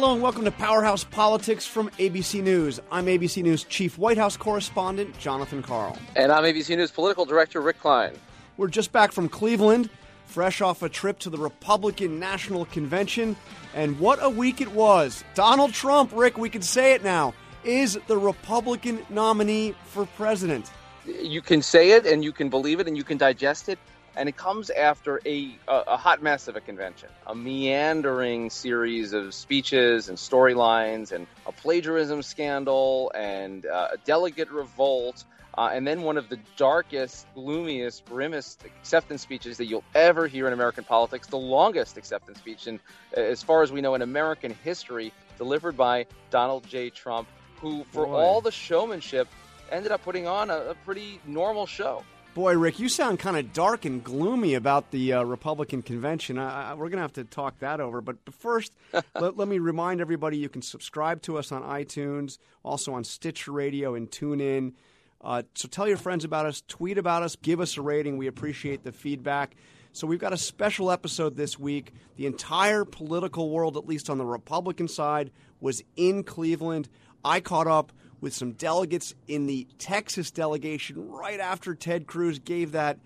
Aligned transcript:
Hello 0.00 0.12
and 0.12 0.22
welcome 0.22 0.44
to 0.44 0.52
Powerhouse 0.52 1.02
Politics 1.02 1.66
from 1.66 1.90
ABC 1.98 2.40
News. 2.40 2.78
I'm 2.92 3.06
ABC 3.06 3.42
News 3.42 3.64
Chief 3.64 3.98
White 3.98 4.16
House 4.16 4.36
Correspondent 4.36 5.18
Jonathan 5.18 5.60
Karl. 5.60 5.98
And 6.14 6.30
I'm 6.30 6.44
ABC 6.44 6.76
News 6.76 6.92
Political 6.92 7.24
Director 7.24 7.60
Rick 7.60 7.80
Klein. 7.80 8.12
We're 8.58 8.68
just 8.68 8.92
back 8.92 9.10
from 9.10 9.28
Cleveland, 9.28 9.90
fresh 10.24 10.60
off 10.60 10.84
a 10.84 10.88
trip 10.88 11.18
to 11.18 11.30
the 11.30 11.36
Republican 11.36 12.20
National 12.20 12.64
Convention. 12.66 13.34
And 13.74 13.98
what 13.98 14.20
a 14.22 14.30
week 14.30 14.60
it 14.60 14.70
was. 14.70 15.24
Donald 15.34 15.74
Trump, 15.74 16.12
Rick, 16.14 16.38
we 16.38 16.48
can 16.48 16.62
say 16.62 16.92
it 16.92 17.02
now, 17.02 17.34
is 17.64 17.98
the 18.06 18.18
Republican 18.18 19.04
nominee 19.10 19.74
for 19.86 20.06
president. 20.06 20.70
You 21.06 21.42
can 21.42 21.60
say 21.60 21.90
it 21.90 22.06
and 22.06 22.22
you 22.22 22.30
can 22.30 22.48
believe 22.48 22.78
it 22.78 22.86
and 22.86 22.96
you 22.96 23.02
can 23.02 23.18
digest 23.18 23.68
it 23.68 23.80
and 24.18 24.28
it 24.28 24.36
comes 24.36 24.68
after 24.68 25.20
a, 25.24 25.56
a, 25.68 25.74
a 25.86 25.96
hot 25.96 26.20
mess 26.20 26.48
of 26.48 26.56
a 26.56 26.60
convention, 26.60 27.08
a 27.28 27.34
meandering 27.36 28.50
series 28.50 29.12
of 29.12 29.32
speeches 29.32 30.08
and 30.08 30.18
storylines, 30.18 31.12
and 31.12 31.28
a 31.46 31.52
plagiarism 31.52 32.22
scandal, 32.22 33.12
and 33.14 33.64
uh, 33.64 33.90
a 33.92 33.96
delegate 33.98 34.50
revolt, 34.50 35.24
uh, 35.56 35.70
and 35.72 35.86
then 35.86 36.02
one 36.02 36.16
of 36.16 36.28
the 36.28 36.38
darkest, 36.56 37.26
gloomiest, 37.34 38.04
grimmest 38.06 38.64
acceptance 38.64 39.22
speeches 39.22 39.56
that 39.56 39.66
you'll 39.66 39.84
ever 39.94 40.26
hear 40.26 40.48
in 40.48 40.52
American 40.52 40.82
politics, 40.82 41.28
the 41.28 41.38
longest 41.38 41.96
acceptance 41.96 42.38
speech, 42.38 42.66
in, 42.66 42.80
as 43.14 43.44
far 43.44 43.62
as 43.62 43.70
we 43.70 43.80
know, 43.80 43.94
in 43.94 44.02
American 44.02 44.52
history, 44.64 45.12
delivered 45.38 45.76
by 45.76 46.06
Donald 46.30 46.66
J. 46.66 46.90
Trump, 46.90 47.28
who, 47.60 47.84
for 47.92 48.06
Boy. 48.06 48.14
all 48.14 48.40
the 48.40 48.50
showmanship, 48.50 49.28
ended 49.70 49.92
up 49.92 50.02
putting 50.02 50.26
on 50.26 50.50
a, 50.50 50.56
a 50.70 50.74
pretty 50.84 51.20
normal 51.24 51.66
show. 51.66 52.02
Boy, 52.34 52.56
Rick, 52.56 52.78
you 52.78 52.88
sound 52.88 53.18
kind 53.18 53.36
of 53.36 53.52
dark 53.52 53.84
and 53.84 54.04
gloomy 54.04 54.54
about 54.54 54.92
the 54.92 55.14
uh, 55.14 55.22
Republican 55.24 55.82
convention. 55.82 56.38
I, 56.38 56.70
I, 56.70 56.74
we're 56.74 56.88
going 56.88 56.98
to 56.98 57.02
have 57.02 57.14
to 57.14 57.24
talk 57.24 57.58
that 57.58 57.80
over. 57.80 58.00
But 58.00 58.16
first, 58.30 58.72
let, 58.92 59.36
let, 59.36 59.48
me 59.48 59.58
remind 59.58 60.00
everybody 60.00 60.36
you 60.36 60.48
can 60.48 60.62
subscribe 60.62 61.20
to 61.22 61.36
us 61.36 61.50
on 61.50 61.62
iTunes, 61.62 62.38
also 62.62 62.94
on 62.94 63.02
Stitcher 63.02 63.50
Radio 63.50 63.94
and 63.94 64.08
TuneIn. 64.08 64.74
Uh, 65.20 65.42
so 65.54 65.66
tell 65.66 65.88
your 65.88 65.96
friends 65.96 66.24
about 66.24 66.46
us, 66.46 66.62
tweet 66.68 66.96
about 66.96 67.24
us, 67.24 67.34
give 67.34 67.60
us 67.60 67.76
a 67.76 67.82
rating. 67.82 68.18
We 68.18 68.28
appreciate 68.28 68.84
the 68.84 68.92
feedback. 68.92 69.56
So 69.92 70.06
we've 70.06 70.20
got 70.20 70.32
a 70.32 70.38
special 70.38 70.92
episode 70.92 71.34
this 71.34 71.58
week. 71.58 71.92
The 72.16 72.26
entire 72.26 72.84
political 72.84 73.50
world, 73.50 73.76
at 73.76 73.88
least 73.88 74.08
on 74.08 74.18
the 74.18 74.26
Republican 74.26 74.86
side, 74.86 75.32
was 75.60 75.82
in 75.96 76.22
Cleveland. 76.22 76.88
I 77.24 77.40
caught 77.40 77.66
up 77.66 77.92
with 78.20 78.34
some 78.34 78.52
delegates 78.52 79.14
in 79.26 79.46
the 79.46 79.66
Texas 79.78 80.30
delegation 80.30 81.08
right 81.10 81.40
after 81.40 81.74
Ted 81.74 82.06
Cruz 82.06 82.38
gave 82.38 82.72
that, 82.72 82.98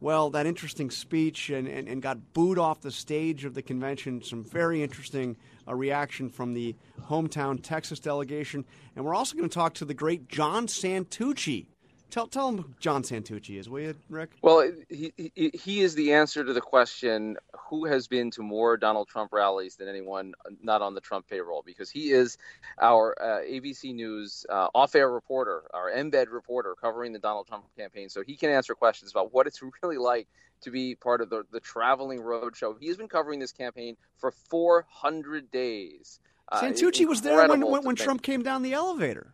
well, 0.00 0.30
that 0.30 0.46
interesting 0.46 0.90
speech 0.90 1.50
and, 1.50 1.66
and, 1.66 1.88
and 1.88 2.00
got 2.02 2.32
booed 2.32 2.58
off 2.58 2.80
the 2.80 2.90
stage 2.90 3.44
of 3.44 3.54
the 3.54 3.62
convention. 3.62 4.22
Some 4.22 4.44
very 4.44 4.82
interesting 4.82 5.36
uh, 5.66 5.74
reaction 5.74 6.28
from 6.28 6.54
the 6.54 6.76
hometown 7.08 7.60
Texas 7.62 7.98
delegation. 7.98 8.64
And 8.94 9.04
we're 9.04 9.14
also 9.14 9.36
going 9.36 9.48
to 9.48 9.54
talk 9.54 9.74
to 9.74 9.84
the 9.84 9.94
great 9.94 10.28
John 10.28 10.66
Santucci. 10.66 11.66
Tell, 12.10 12.26
tell 12.26 12.48
him 12.48 12.58
who 12.58 12.74
John 12.80 13.02
Santucci 13.02 13.58
is, 13.58 13.68
will 13.68 13.80
you, 13.80 13.94
Rick? 14.08 14.30
Well, 14.42 14.70
he, 14.88 15.12
he, 15.16 15.50
he 15.54 15.80
is 15.80 15.94
the 15.94 16.12
answer 16.12 16.44
to 16.44 16.52
the 16.52 16.60
question 16.60 17.36
who 17.68 17.84
has 17.84 18.08
been 18.08 18.30
to 18.32 18.42
more 18.42 18.76
Donald 18.76 19.08
Trump 19.08 19.32
rallies 19.32 19.76
than 19.76 19.88
anyone 19.88 20.34
not 20.62 20.82
on 20.82 20.94
the 20.94 21.00
Trump 21.00 21.28
payroll? 21.28 21.62
Because 21.64 21.90
he 21.90 22.10
is 22.10 22.36
our 22.80 23.16
uh, 23.20 23.40
ABC 23.42 23.94
News 23.94 24.44
uh, 24.50 24.68
off 24.74 24.94
air 24.94 25.10
reporter, 25.10 25.62
our 25.72 25.90
embed 25.90 26.30
reporter 26.30 26.74
covering 26.80 27.12
the 27.12 27.18
Donald 27.18 27.46
Trump 27.46 27.64
campaign. 27.76 28.08
So 28.08 28.22
he 28.22 28.36
can 28.36 28.50
answer 28.50 28.74
questions 28.74 29.10
about 29.12 29.32
what 29.32 29.46
it's 29.46 29.60
really 29.82 29.98
like 29.98 30.26
to 30.62 30.70
be 30.70 30.94
part 30.94 31.20
of 31.20 31.30
the, 31.30 31.44
the 31.52 31.60
traveling 31.60 32.20
road 32.20 32.56
show. 32.56 32.76
He 32.78 32.88
has 32.88 32.96
been 32.96 33.08
covering 33.08 33.38
this 33.38 33.52
campaign 33.52 33.96
for 34.18 34.30
400 34.30 35.50
days. 35.50 36.20
Uh, 36.50 36.60
Santucci 36.60 37.06
was 37.06 37.22
there 37.22 37.48
when, 37.48 37.60
when, 37.64 37.84
when 37.84 37.96
Trump 37.96 38.22
came 38.22 38.42
down 38.42 38.62
the 38.62 38.72
elevator. 38.72 39.32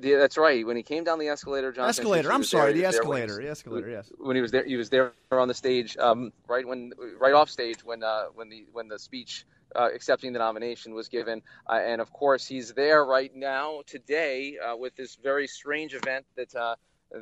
Yeah, 0.00 0.18
that's 0.18 0.36
right. 0.36 0.66
When 0.66 0.76
he 0.76 0.82
came 0.82 1.04
down 1.04 1.18
the 1.18 1.28
escalator, 1.28 1.72
John 1.72 1.88
escalator. 1.88 2.32
I'm 2.32 2.44
sorry, 2.44 2.72
the 2.72 2.84
escalator. 2.84 3.40
The 3.40 3.48
escalator. 3.48 3.88
Yes. 3.88 4.12
When 4.18 4.36
he 4.36 4.42
was 4.42 4.50
there, 4.50 4.64
he 4.64 4.76
was 4.76 4.90
there 4.90 5.12
on 5.30 5.48
the 5.48 5.54
stage, 5.54 5.96
um, 5.96 6.32
right 6.48 6.66
when, 6.66 6.92
right 7.18 7.32
off 7.32 7.48
stage 7.48 7.84
when, 7.84 8.02
uh, 8.02 8.26
when 8.34 8.48
the 8.50 8.66
when 8.72 8.88
the 8.88 8.98
speech 8.98 9.46
uh, 9.74 9.88
accepting 9.94 10.32
the 10.32 10.38
nomination 10.38 10.92
was 10.94 11.08
given, 11.08 11.40
uh, 11.68 11.80
and 11.82 12.00
of 12.00 12.12
course 12.12 12.46
he's 12.46 12.74
there 12.74 13.04
right 13.04 13.34
now 13.34 13.80
today 13.86 14.58
uh, 14.58 14.76
with 14.76 14.94
this 14.96 15.16
very 15.16 15.46
strange 15.46 15.94
event 15.94 16.26
that. 16.36 16.54
Uh, 16.54 16.74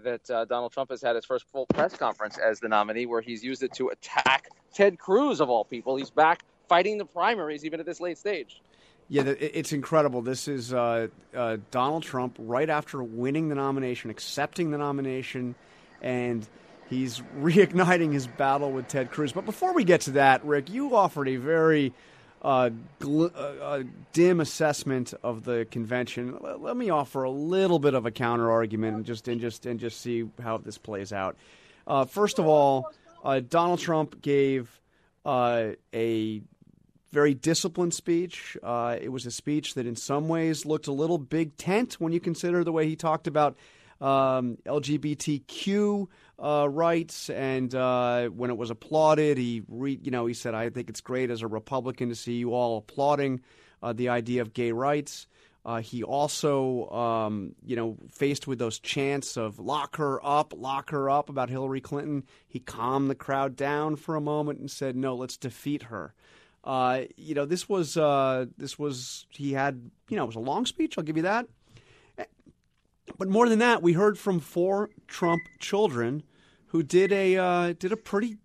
that 0.04 0.30
uh, 0.30 0.46
Donald 0.46 0.72
Trump 0.72 0.88
has 0.88 1.02
had 1.02 1.16
his 1.16 1.26
first 1.26 1.44
full 1.52 1.66
press 1.66 1.94
conference 1.94 2.38
as 2.38 2.60
the 2.60 2.68
nominee, 2.68 3.04
where 3.04 3.20
he's 3.20 3.44
used 3.44 3.62
it 3.62 3.74
to 3.74 3.88
attack 3.88 4.48
Ted 4.72 4.98
Cruz 4.98 5.38
of 5.38 5.50
all 5.50 5.66
people. 5.66 5.96
He's 5.96 6.08
back 6.08 6.44
fighting 6.66 6.96
the 6.96 7.04
primaries, 7.04 7.62
even 7.66 7.78
at 7.78 7.84
this 7.84 8.00
late 8.00 8.16
stage. 8.16 8.62
Yeah, 9.12 9.24
it's 9.26 9.74
incredible. 9.74 10.22
This 10.22 10.48
is 10.48 10.72
uh, 10.72 11.08
uh, 11.36 11.58
Donald 11.70 12.02
Trump 12.02 12.34
right 12.38 12.70
after 12.70 13.02
winning 13.02 13.50
the 13.50 13.54
nomination, 13.54 14.08
accepting 14.08 14.70
the 14.70 14.78
nomination, 14.78 15.54
and 16.00 16.48
he's 16.88 17.20
reigniting 17.38 18.10
his 18.14 18.26
battle 18.26 18.72
with 18.72 18.88
Ted 18.88 19.10
Cruz. 19.10 19.32
But 19.32 19.44
before 19.44 19.74
we 19.74 19.84
get 19.84 20.00
to 20.02 20.12
that, 20.12 20.42
Rick, 20.46 20.70
you 20.70 20.96
offered 20.96 21.28
a 21.28 21.36
very 21.36 21.92
uh, 22.40 22.70
gl- 23.00 23.32
uh, 23.36 23.82
dim 24.14 24.40
assessment 24.40 25.12
of 25.22 25.44
the 25.44 25.66
convention. 25.70 26.38
L- 26.42 26.58
let 26.58 26.74
me 26.74 26.88
offer 26.88 27.22
a 27.24 27.30
little 27.30 27.78
bit 27.78 27.92
of 27.92 28.06
a 28.06 28.10
counter 28.10 28.50
argument 28.50 28.96
and 28.96 29.04
just 29.04 29.28
and 29.28 29.42
just 29.42 29.66
and 29.66 29.78
just 29.78 30.00
see 30.00 30.26
how 30.42 30.56
this 30.56 30.78
plays 30.78 31.12
out. 31.12 31.36
Uh, 31.86 32.06
first 32.06 32.38
of 32.38 32.46
all, 32.46 32.90
uh, 33.22 33.40
Donald 33.40 33.78
Trump 33.78 34.22
gave 34.22 34.80
a 35.26 36.40
very 37.12 37.34
disciplined 37.34 37.94
speech. 37.94 38.56
Uh, 38.62 38.96
it 39.00 39.10
was 39.10 39.26
a 39.26 39.30
speech 39.30 39.74
that, 39.74 39.86
in 39.86 39.96
some 39.96 40.28
ways, 40.28 40.64
looked 40.64 40.86
a 40.86 40.92
little 40.92 41.18
big 41.18 41.56
tent 41.56 41.94
when 42.00 42.12
you 42.12 42.20
consider 42.20 42.64
the 42.64 42.72
way 42.72 42.86
he 42.86 42.96
talked 42.96 43.26
about 43.26 43.56
um, 44.00 44.58
LGBTQ 44.66 46.08
uh, 46.42 46.68
rights, 46.68 47.30
and 47.30 47.72
uh, 47.74 48.28
when 48.28 48.50
it 48.50 48.56
was 48.56 48.70
applauded, 48.70 49.38
he 49.38 49.62
re- 49.68 50.00
you 50.02 50.10
know 50.10 50.26
he 50.26 50.34
said, 50.34 50.54
"I 50.54 50.70
think 50.70 50.90
it's 50.90 51.00
great 51.00 51.30
as 51.30 51.42
a 51.42 51.46
Republican 51.46 52.08
to 52.08 52.16
see 52.16 52.34
you 52.34 52.52
all 52.52 52.78
applauding 52.78 53.40
uh, 53.82 53.92
the 53.92 54.08
idea 54.08 54.42
of 54.42 54.52
gay 54.52 54.72
rights." 54.72 55.28
Uh, 55.64 55.80
he 55.80 56.02
also, 56.02 56.90
um, 56.90 57.54
you 57.64 57.76
know, 57.76 57.96
faced 58.10 58.48
with 58.48 58.58
those 58.58 58.80
chants 58.80 59.36
of 59.36 59.60
"lock 59.60 59.96
her 59.96 60.24
up, 60.26 60.52
lock 60.56 60.90
her 60.90 61.08
up" 61.08 61.28
about 61.28 61.48
Hillary 61.48 61.80
Clinton, 61.80 62.24
he 62.48 62.58
calmed 62.58 63.08
the 63.08 63.14
crowd 63.14 63.54
down 63.54 63.94
for 63.94 64.16
a 64.16 64.20
moment 64.20 64.58
and 64.58 64.68
said, 64.68 64.96
"No, 64.96 65.14
let's 65.14 65.36
defeat 65.36 65.84
her." 65.84 66.12
Uh, 66.64 67.02
you 67.16 67.34
know, 67.34 67.44
this 67.44 67.68
was 67.68 67.96
uh, 67.96 68.46
this 68.56 68.78
was 68.78 69.26
he 69.30 69.52
had 69.52 69.90
you 70.08 70.16
know 70.16 70.24
it 70.24 70.26
was 70.26 70.36
a 70.36 70.40
long 70.40 70.66
speech. 70.66 70.96
I'll 70.96 71.04
give 71.04 71.16
you 71.16 71.24
that. 71.24 71.46
But 73.18 73.28
more 73.28 73.48
than 73.48 73.58
that, 73.58 73.82
we 73.82 73.92
heard 73.92 74.18
from 74.18 74.40
four 74.40 74.90
Trump 75.06 75.42
children 75.58 76.22
who 76.66 76.82
did 76.82 77.12
a 77.12 77.36
uh, 77.36 77.74
did 77.78 77.92
a 77.92 77.96
pretty 77.96 78.36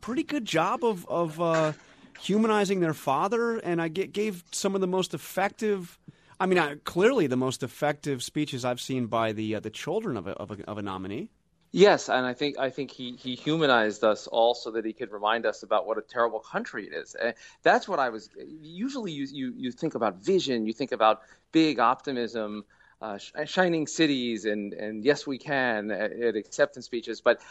pretty 0.00 0.22
good 0.22 0.44
job 0.44 0.84
of 0.84 1.06
of 1.08 1.40
uh, 1.40 1.72
humanizing 2.20 2.80
their 2.80 2.94
father, 2.94 3.58
and 3.58 3.80
I 3.80 3.88
gave 3.88 4.44
some 4.52 4.74
of 4.74 4.80
the 4.80 4.86
most 4.86 5.14
effective. 5.14 5.98
I 6.38 6.46
mean, 6.46 6.58
I, 6.58 6.74
clearly 6.84 7.26
the 7.26 7.36
most 7.36 7.62
effective 7.62 8.22
speeches 8.22 8.64
I've 8.64 8.80
seen 8.80 9.06
by 9.06 9.32
the 9.32 9.56
uh, 9.56 9.60
the 9.60 9.70
children 9.70 10.16
of 10.16 10.26
a, 10.26 10.32
of 10.32 10.50
a, 10.50 10.64
of 10.64 10.78
a 10.78 10.82
nominee. 10.82 11.30
Yes, 11.76 12.08
and 12.08 12.24
I 12.24 12.32
think 12.32 12.58
I 12.58 12.70
think 12.70 12.90
he, 12.90 13.16
he 13.16 13.34
humanized 13.34 14.02
us 14.02 14.26
all 14.28 14.54
so 14.54 14.70
that 14.70 14.86
he 14.86 14.94
could 14.94 15.12
remind 15.12 15.44
us 15.44 15.62
about 15.62 15.86
what 15.86 15.98
a 15.98 16.00
terrible 16.00 16.40
country 16.40 16.86
it 16.86 16.94
is. 16.94 17.14
Uh, 17.14 17.32
that's 17.62 17.86
what 17.86 17.98
I 17.98 18.08
was. 18.08 18.30
Usually, 18.62 19.12
you 19.12 19.26
you, 19.30 19.52
you 19.54 19.72
think 19.72 19.94
about 19.94 20.24
vision, 20.24 20.64
you 20.64 20.72
think 20.72 20.92
about 20.92 21.20
big 21.52 21.78
optimism, 21.78 22.64
uh, 23.02 23.18
shining 23.44 23.86
cities, 23.86 24.46
and 24.46 24.72
and 24.72 25.04
yes, 25.04 25.26
we 25.26 25.36
can 25.36 25.90
at, 25.90 26.12
at, 26.12 26.34
acceptance 26.34 26.86
speeches. 26.86 27.20
But 27.20 27.42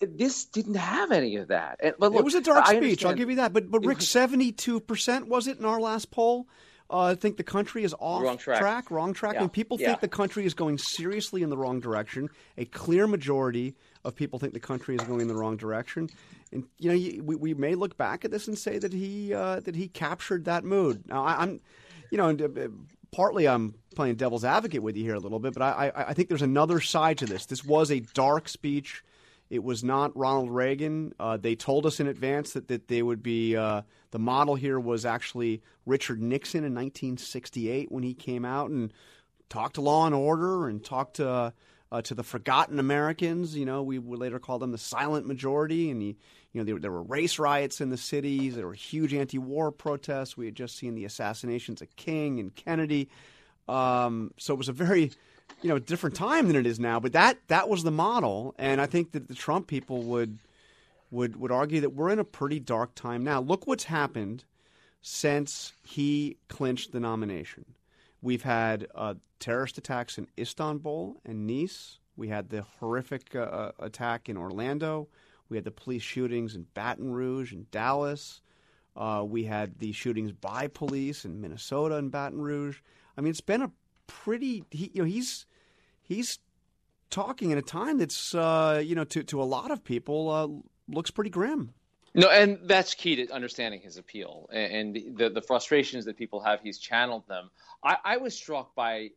this 0.00 0.46
didn't 0.46 0.76
have 0.76 1.12
any 1.12 1.36
of 1.36 1.48
that. 1.48 1.78
And, 1.82 1.94
but 1.98 2.10
look, 2.12 2.20
it 2.20 2.24
was 2.24 2.36
a 2.36 2.40
dark 2.40 2.64
I 2.66 2.76
speech. 2.76 3.04
I'll 3.04 3.12
give 3.12 3.28
you 3.28 3.36
that. 3.36 3.52
But 3.52 3.70
but 3.70 3.80
Rick, 3.84 4.00
seventy 4.00 4.50
two 4.50 4.80
percent 4.80 5.28
was 5.28 5.46
it 5.46 5.58
in 5.58 5.66
our 5.66 5.78
last 5.78 6.10
poll? 6.10 6.48
Uh, 6.94 7.06
I 7.06 7.14
think 7.16 7.36
the 7.36 7.42
country 7.42 7.82
is 7.82 7.92
off 7.98 8.22
wrong 8.22 8.38
track. 8.38 8.60
track 8.60 8.90
wrong 8.92 9.12
track, 9.12 9.34
yeah. 9.34 9.42
and 9.42 9.52
people 9.52 9.80
yeah. 9.80 9.88
think 9.88 10.00
the 10.00 10.08
country 10.08 10.46
is 10.46 10.54
going 10.54 10.78
seriously 10.78 11.42
in 11.42 11.50
the 11.50 11.56
wrong 11.56 11.80
direction. 11.80 12.30
A 12.56 12.66
clear 12.66 13.08
majority 13.08 13.74
of 14.04 14.14
people 14.14 14.38
think 14.38 14.52
the 14.52 14.60
country 14.60 14.94
is 14.94 15.00
going 15.02 15.20
in 15.20 15.26
the 15.26 15.34
wrong 15.34 15.56
direction, 15.56 16.08
and 16.52 16.62
you 16.78 16.90
know 16.92 17.24
we, 17.24 17.34
we 17.34 17.52
may 17.52 17.74
look 17.74 17.96
back 17.96 18.24
at 18.24 18.30
this 18.30 18.46
and 18.46 18.56
say 18.56 18.78
that 18.78 18.92
he 18.92 19.34
uh, 19.34 19.58
that 19.60 19.74
he 19.74 19.88
captured 19.88 20.44
that 20.44 20.62
mood. 20.62 21.02
Now 21.08 21.24
I, 21.24 21.42
am 21.42 21.60
you 22.12 22.18
know, 22.18 22.30
uh, 22.30 22.68
partly 23.10 23.48
I'm 23.48 23.74
playing 23.96 24.14
devil's 24.14 24.44
advocate 24.44 24.80
with 24.84 24.96
you 24.96 25.02
here 25.02 25.16
a 25.16 25.20
little 25.20 25.40
bit, 25.40 25.52
but 25.52 25.62
I, 25.64 25.88
I, 25.88 26.08
I 26.10 26.14
think 26.14 26.28
there's 26.28 26.42
another 26.42 26.80
side 26.80 27.18
to 27.18 27.26
this. 27.26 27.46
This 27.46 27.64
was 27.64 27.90
a 27.90 28.00
dark 28.00 28.48
speech. 28.48 29.02
It 29.50 29.62
was 29.62 29.84
not 29.84 30.16
Ronald 30.16 30.50
Reagan. 30.50 31.12
Uh, 31.18 31.36
they 31.36 31.54
told 31.54 31.86
us 31.86 32.00
in 32.00 32.06
advance 32.06 32.52
that, 32.52 32.68
that 32.68 32.88
they 32.88 33.02
would 33.02 33.22
be 33.22 33.56
uh, 33.56 33.82
the 34.10 34.18
model 34.18 34.54
here 34.54 34.80
was 34.80 35.04
actually 35.04 35.62
Richard 35.86 36.22
Nixon 36.22 36.58
in 36.58 36.74
1968 36.74 37.90
when 37.92 38.02
he 38.02 38.14
came 38.14 38.44
out 38.44 38.70
and 38.70 38.92
talked 39.48 39.74
to 39.74 39.80
law 39.80 40.06
and 40.06 40.14
order 40.14 40.68
and 40.68 40.84
talked 40.84 41.16
to 41.16 41.52
uh, 41.92 42.02
to 42.02 42.14
the 42.14 42.24
forgotten 42.24 42.78
Americans. 42.78 43.56
You 43.56 43.64
know, 43.66 43.82
we 43.82 43.98
would 43.98 44.18
later 44.18 44.38
call 44.38 44.58
them 44.58 44.72
the 44.72 44.78
silent 44.78 45.26
majority, 45.26 45.90
and 45.90 46.02
he 46.02 46.16
You 46.52 46.60
know, 46.60 46.64
there, 46.64 46.78
there 46.78 46.90
were 46.90 47.02
race 47.02 47.38
riots 47.38 47.80
in 47.80 47.90
the 47.90 47.96
cities. 47.96 48.56
There 48.56 48.66
were 48.66 48.74
huge 48.74 49.14
anti-war 49.14 49.70
protests. 49.70 50.36
We 50.36 50.46
had 50.46 50.56
just 50.56 50.76
seen 50.76 50.94
the 50.94 51.04
assassinations 51.04 51.82
of 51.82 51.94
King 51.94 52.40
and 52.40 52.54
Kennedy. 52.54 53.10
Um, 53.68 54.32
so 54.38 54.54
it 54.54 54.58
was 54.58 54.68
a 54.68 54.72
very, 54.72 55.12
you 55.62 55.68
know, 55.68 55.76
a 55.76 55.80
different 55.80 56.16
time 56.16 56.46
than 56.46 56.56
it 56.56 56.66
is 56.66 56.78
now. 56.78 57.00
But 57.00 57.12
that 57.12 57.38
that 57.48 57.68
was 57.68 57.82
the 57.82 57.90
model, 57.90 58.54
and 58.58 58.80
I 58.80 58.86
think 58.86 59.12
that 59.12 59.28
the 59.28 59.34
Trump 59.34 59.66
people 59.66 60.02
would 60.02 60.38
would 61.10 61.36
would 61.36 61.52
argue 61.52 61.80
that 61.80 61.94
we're 61.94 62.10
in 62.10 62.18
a 62.18 62.24
pretty 62.24 62.60
dark 62.60 62.94
time 62.94 63.24
now. 63.24 63.40
Look 63.40 63.66
what's 63.66 63.84
happened 63.84 64.44
since 65.00 65.72
he 65.82 66.38
clinched 66.48 66.92
the 66.92 67.00
nomination. 67.00 67.64
We've 68.22 68.42
had 68.42 68.86
uh, 68.94 69.14
terrorist 69.38 69.76
attacks 69.78 70.18
in 70.18 70.26
Istanbul 70.38 71.20
and 71.24 71.46
Nice. 71.46 71.98
We 72.16 72.28
had 72.28 72.48
the 72.48 72.62
horrific 72.80 73.34
uh, 73.34 73.40
uh, 73.40 73.72
attack 73.80 74.28
in 74.28 74.36
Orlando. 74.36 75.08
We 75.48 75.56
had 75.56 75.64
the 75.64 75.70
police 75.70 76.02
shootings 76.02 76.54
in 76.54 76.66
Baton 76.74 77.12
Rouge 77.12 77.52
and 77.52 77.70
Dallas. 77.70 78.40
Uh, 78.96 79.24
we 79.26 79.44
had 79.44 79.78
the 79.78 79.92
shootings 79.92 80.32
by 80.32 80.68
police 80.68 81.24
in 81.24 81.40
Minnesota 81.40 81.96
and 81.96 82.10
Baton 82.10 82.40
Rouge. 82.40 82.78
I 83.16 83.20
mean, 83.20 83.30
it's 83.30 83.40
been 83.40 83.62
a 83.62 83.70
pretty. 84.06 84.64
He, 84.70 84.90
you 84.94 85.02
know, 85.02 85.08
he's 85.08 85.46
he's 86.02 86.38
talking 87.10 87.50
in 87.50 87.58
a 87.58 87.62
time 87.62 87.98
that's 87.98 88.34
uh, 88.34 88.82
you 88.84 88.94
know 88.94 89.04
to 89.04 89.22
to 89.24 89.42
a 89.42 89.44
lot 89.44 89.70
of 89.70 89.84
people 89.84 90.30
uh, 90.30 90.48
looks 90.92 91.10
pretty 91.10 91.30
grim. 91.30 91.74
No, 92.16 92.30
and 92.30 92.60
that's 92.62 92.94
key 92.94 93.16
to 93.16 93.28
understanding 93.32 93.80
his 93.80 93.96
appeal 93.96 94.48
and 94.52 94.94
the 95.16 95.30
the 95.30 95.42
frustrations 95.42 96.04
that 96.04 96.16
people 96.16 96.40
have. 96.40 96.60
He's 96.60 96.78
channeled 96.78 97.26
them. 97.26 97.50
I, 97.82 97.96
I 98.04 98.16
was 98.16 98.34
struck 98.34 98.74
by 98.74 99.10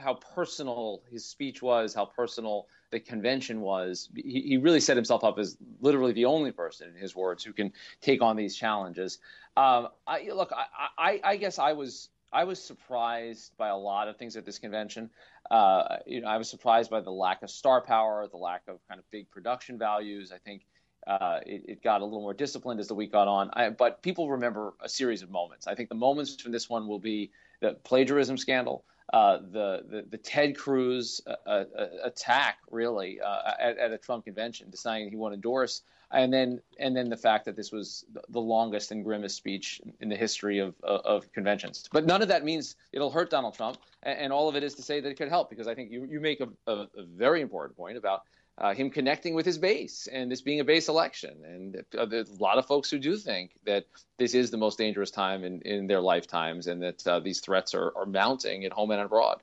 how 0.00 0.14
personal 0.14 1.02
his 1.10 1.24
speech 1.24 1.62
was, 1.62 1.94
how 1.94 2.06
personal 2.06 2.66
the 2.90 2.98
convention 2.98 3.60
was. 3.60 4.08
He, 4.16 4.40
he, 4.40 4.56
really 4.56 4.80
set 4.80 4.96
himself 4.96 5.22
up 5.22 5.38
as 5.38 5.56
literally 5.80 6.12
the 6.12 6.24
only 6.24 6.50
person, 6.50 6.88
in 6.88 7.00
his 7.00 7.14
words, 7.14 7.44
who 7.44 7.52
can 7.52 7.72
take 8.00 8.20
on 8.20 8.36
these 8.36 8.56
challenges. 8.56 9.18
Um, 9.56 9.88
I, 10.06 10.28
look, 10.34 10.50
I, 10.52 10.88
I, 10.98 11.20
I, 11.22 11.36
guess 11.36 11.60
I 11.60 11.72
was 11.72 12.08
I 12.32 12.44
was 12.44 12.62
surprised 12.62 13.52
by 13.56 13.68
a 13.68 13.76
lot 13.76 14.08
of 14.08 14.16
things 14.16 14.36
at 14.36 14.44
this 14.44 14.58
convention. 14.58 15.10
Uh, 15.50 15.96
you 16.06 16.20
know, 16.20 16.28
I 16.28 16.36
was 16.36 16.48
surprised 16.48 16.90
by 16.90 17.00
the 17.00 17.10
lack 17.10 17.42
of 17.42 17.50
star 17.50 17.80
power, 17.80 18.26
the 18.28 18.36
lack 18.36 18.62
of 18.68 18.78
kind 18.88 19.00
of 19.00 19.10
big 19.10 19.30
production 19.30 19.78
values. 19.78 20.32
I 20.32 20.38
think 20.38 20.66
uh, 21.06 21.40
it, 21.46 21.62
it, 21.66 21.82
got 21.82 22.02
a 22.02 22.04
little 22.04 22.20
more 22.20 22.34
disciplined 22.34 22.78
as 22.78 22.88
the 22.88 22.94
week 22.94 23.10
got 23.12 23.26
on. 23.26 23.50
I, 23.54 23.70
but 23.70 24.02
people 24.02 24.30
remember 24.30 24.74
a 24.80 24.88
series 24.88 25.22
of 25.22 25.30
moments. 25.30 25.66
I 25.66 25.74
think 25.74 25.88
the 25.88 25.94
moments 25.94 26.40
from 26.40 26.52
this 26.52 26.68
one 26.68 26.86
will 26.86 26.98
be 26.98 27.32
the 27.60 27.72
plagiarism 27.84 28.36
scandal, 28.36 28.84
uh, 29.12 29.38
the, 29.38 29.84
the, 29.88 30.04
the 30.10 30.18
Ted 30.18 30.56
Cruz 30.56 31.20
uh, 31.26 31.34
uh, 31.46 31.64
attack, 32.04 32.58
really, 32.70 33.20
uh, 33.20 33.52
at, 33.58 33.78
at, 33.78 33.92
a 33.92 33.98
Trump 33.98 34.24
convention, 34.24 34.70
deciding 34.70 35.10
he 35.10 35.16
won't 35.16 35.34
endorse, 35.34 35.82
and 36.12 36.32
then 36.32 36.60
and 36.78 36.96
then 36.96 37.08
the 37.08 37.16
fact 37.16 37.44
that 37.44 37.56
this 37.56 37.72
was 37.72 38.04
the 38.28 38.40
longest 38.40 38.92
and 38.92 39.04
grimmest 39.04 39.36
speech 39.36 39.80
in 40.00 40.08
the 40.08 40.16
history 40.16 40.58
of, 40.58 40.74
of, 40.82 41.00
of 41.00 41.32
conventions. 41.32 41.88
But 41.92 42.06
none 42.06 42.22
of 42.22 42.28
that 42.28 42.44
means 42.44 42.76
it'll 42.92 43.10
hurt 43.10 43.30
Donald 43.30 43.54
Trump, 43.54 43.78
and, 44.04 44.18
and, 44.18 44.32
all 44.32 44.48
of 44.48 44.54
it 44.54 44.62
is 44.62 44.74
to 44.74 44.82
say 44.82 45.00
that 45.00 45.08
it 45.08 45.14
could 45.16 45.28
help, 45.28 45.50
because 45.50 45.66
I 45.66 45.74
think 45.74 45.90
you, 45.90 46.06
you 46.08 46.20
make 46.20 46.40
a, 46.40 46.48
a, 46.68 46.86
a 46.96 47.02
very 47.04 47.40
important 47.40 47.76
point 47.76 47.96
about 47.96 48.22
uh, 48.60 48.74
him 48.74 48.90
connecting 48.90 49.34
with 49.34 49.46
his 49.46 49.58
base 49.58 50.06
and 50.12 50.30
this 50.30 50.42
being 50.42 50.60
a 50.60 50.64
base 50.64 50.88
election. 50.88 51.34
And 51.44 51.76
uh, 51.98 52.06
a 52.06 52.24
lot 52.38 52.58
of 52.58 52.66
folks 52.66 52.90
who 52.90 52.98
do 52.98 53.16
think 53.16 53.52
that 53.64 53.86
this 54.18 54.34
is 54.34 54.50
the 54.50 54.58
most 54.58 54.78
dangerous 54.78 55.10
time 55.10 55.44
in, 55.44 55.60
in 55.62 55.86
their 55.86 56.00
lifetimes 56.00 56.66
and 56.66 56.82
that 56.82 57.06
uh, 57.06 57.20
these 57.20 57.40
threats 57.40 57.74
are, 57.74 57.92
are 57.96 58.06
mounting 58.06 58.64
at 58.64 58.72
home 58.72 58.90
and 58.90 59.00
abroad. 59.00 59.40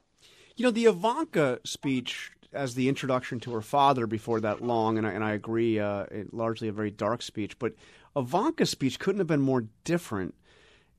You 0.55 0.65
know, 0.65 0.71
the 0.71 0.85
Ivanka 0.85 1.59
speech 1.63 2.31
as 2.53 2.75
the 2.75 2.87
introduction 2.87 3.39
to 3.41 3.53
her 3.53 3.61
father 3.61 4.07
before 4.07 4.39
that 4.39 4.61
long, 4.61 4.97
and 4.97 5.05
I, 5.05 5.11
and 5.11 5.23
I 5.23 5.33
agree, 5.33 5.79
uh, 5.79 6.05
largely 6.31 6.67
a 6.67 6.71
very 6.71 6.91
dark 6.91 7.21
speech, 7.21 7.59
but 7.59 7.73
Ivanka's 8.15 8.69
speech 8.69 8.99
couldn't 8.99 9.19
have 9.19 9.27
been 9.27 9.41
more 9.41 9.65
different 9.83 10.33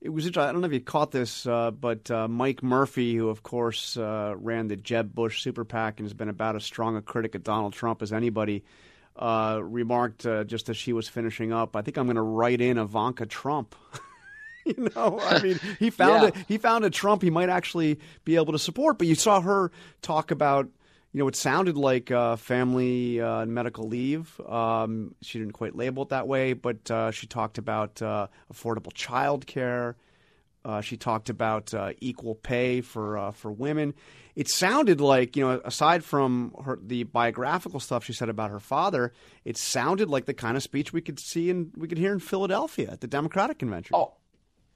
it 0.01 0.09
was 0.09 0.25
interesting. 0.25 0.49
I 0.49 0.51
don't 0.51 0.61
know 0.61 0.67
if 0.67 0.73
you 0.73 0.79
caught 0.79 1.11
this, 1.11 1.45
uh, 1.45 1.71
but 1.71 2.09
uh, 2.09 2.27
Mike 2.27 2.63
Murphy, 2.63 3.15
who 3.15 3.29
of 3.29 3.43
course 3.43 3.97
uh, 3.97 4.33
ran 4.37 4.67
the 4.67 4.77
Jeb 4.77 5.13
Bush 5.13 5.41
super 5.41 5.65
PAC 5.65 5.99
and 5.99 6.05
has 6.05 6.13
been 6.13 6.29
about 6.29 6.55
as 6.55 6.63
strong 6.63 6.95
a 6.95 7.01
critic 7.01 7.35
of 7.35 7.43
Donald 7.43 7.73
Trump 7.73 8.01
as 8.01 8.13
anybody, 8.13 8.63
uh, 9.17 9.59
remarked 9.61 10.25
uh, 10.25 10.45
just 10.45 10.69
as 10.69 10.77
she 10.77 10.93
was 10.93 11.09
finishing 11.09 11.51
up, 11.51 11.75
"I 11.75 11.81
think 11.81 11.97
I'm 11.97 12.05
going 12.05 12.15
to 12.15 12.21
write 12.21 12.61
in 12.61 12.77
Ivanka 12.77 13.25
Trump." 13.25 13.75
you 14.65 14.89
know, 14.95 15.19
I 15.21 15.41
mean, 15.41 15.59
he 15.79 15.89
found 15.89 16.23
yeah. 16.23 16.41
a, 16.41 16.45
he 16.47 16.57
found 16.57 16.85
a 16.85 16.89
Trump 16.89 17.21
he 17.21 17.29
might 17.29 17.49
actually 17.49 17.99
be 18.23 18.37
able 18.37 18.53
to 18.53 18.59
support. 18.59 18.97
But 18.97 19.07
you 19.07 19.15
saw 19.15 19.41
her 19.41 19.71
talk 20.01 20.31
about 20.31 20.69
you 21.11 21.19
know, 21.19 21.27
it 21.27 21.35
sounded 21.35 21.75
like 21.75 22.11
uh, 22.11 22.35
family 22.35 23.19
uh, 23.19 23.45
medical 23.45 23.87
leave. 23.87 24.39
Um, 24.41 25.15
she 25.21 25.39
didn't 25.39 25.53
quite 25.53 25.75
label 25.75 26.03
it 26.03 26.09
that 26.09 26.27
way, 26.27 26.53
but 26.53 26.89
uh, 26.91 27.11
she 27.11 27.25
talked 27.25 27.57
about 27.57 28.01
uh, 28.01 28.27
affordable 28.53 28.93
child 28.93 29.47
care. 29.47 29.95
Uh, 30.63 30.81
she 30.81 30.97
talked 30.97 31.29
about 31.29 31.73
uh, 31.73 31.93
equal 31.99 32.35
pay 32.35 32.81
for 32.81 33.31
for 33.31 33.51
women. 33.51 33.93
It 34.35 34.47
sounded 34.49 35.01
like, 35.01 35.35
you 35.35 35.43
know, 35.43 35.61
aside 35.65 36.03
from 36.03 36.53
her, 36.63 36.79
the 36.81 37.03
biographical 37.03 37.79
stuff 37.79 38.05
she 38.05 38.13
said 38.13 38.29
about 38.29 38.51
her 38.51 38.59
father, 38.59 39.11
it 39.43 39.57
sounded 39.57 40.09
like 40.09 40.25
the 40.25 40.33
kind 40.33 40.55
of 40.55 40.63
speech 40.63 40.93
we 40.93 41.01
could 41.01 41.19
see 41.19 41.49
and 41.49 41.71
we 41.75 41.87
could 41.87 41.97
hear 41.97 42.13
in 42.13 42.19
Philadelphia 42.19 42.89
at 42.91 43.01
the 43.01 43.07
Democratic 43.07 43.59
convention. 43.59 43.95
Oh, 43.95 44.13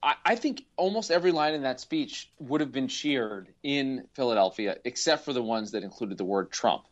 I, 0.03 0.35
think 0.35 0.65
almost 0.75 1.11
every 1.11 1.31
line 1.31 1.53
in 1.53 1.63
that 1.63 1.79
speech 1.79 2.29
would 2.39 2.61
have 2.61 2.71
been 2.71 2.87
cheered 2.87 3.53
in 3.63 4.05
Philadelphia, 4.13 4.77
except 4.83 5.23
for 5.23 5.33
the 5.33 5.41
ones 5.41 5.71
that 5.71 5.83
included 5.83 6.17
the 6.17 6.25
word 6.25 6.51
Trump. 6.51 6.83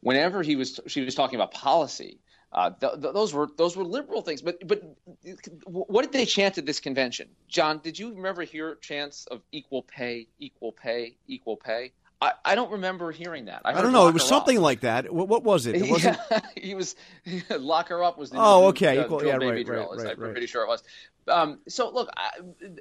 Whenever 0.00 0.42
he 0.42 0.54
was, 0.54 0.78
she 0.86 1.00
was 1.00 1.14
talking 1.14 1.36
about 1.36 1.52
policy. 1.52 2.20
Uh, 2.52 2.70
th- 2.70 3.00
th- 3.00 3.14
those 3.14 3.34
were 3.34 3.48
those 3.58 3.76
were 3.76 3.84
liberal 3.84 4.22
things, 4.22 4.40
but 4.40 4.66
but 4.66 4.82
what 5.66 6.02
did 6.02 6.12
they 6.12 6.24
chant 6.24 6.56
at 6.56 6.64
this 6.64 6.80
convention? 6.80 7.28
John, 7.46 7.80
did 7.82 7.98
you 7.98 8.14
remember 8.14 8.42
hear 8.42 8.76
chants 8.76 9.26
of 9.26 9.42
equal 9.52 9.82
pay, 9.82 10.28
equal 10.38 10.72
pay, 10.72 11.16
equal 11.26 11.56
pay? 11.56 11.92
I, 12.20 12.32
I 12.44 12.54
don't 12.56 12.72
remember 12.72 13.12
hearing 13.12 13.44
that. 13.44 13.62
I, 13.64 13.72
I 13.72 13.82
don't 13.82 13.92
know. 13.92 14.08
It 14.08 14.14
was 14.14 14.26
something 14.26 14.56
up. 14.58 14.62
like 14.62 14.80
that. 14.80 15.12
What, 15.12 15.28
what 15.28 15.44
was 15.44 15.66
it? 15.66 15.76
it 15.76 15.90
wasn't... 15.90 16.18
yeah, 16.30 16.40
he 16.56 16.74
was 16.74 16.96
lock 17.50 17.88
her 17.88 18.02
up 18.02 18.18
was 18.18 18.30
the 18.30 18.38
oh 18.38 18.66
okay 18.68 18.98
uh, 18.98 19.04
equal, 19.04 19.24
yeah 19.24 19.32
right, 19.32 19.40
right, 19.40 19.68
right, 19.68 19.88
right, 19.88 20.00
I'm 20.00 20.20
right. 20.20 20.32
pretty 20.32 20.46
sure 20.46 20.62
it 20.64 20.68
was. 20.68 20.82
Um, 21.28 21.60
so 21.68 21.90
look, 21.90 22.08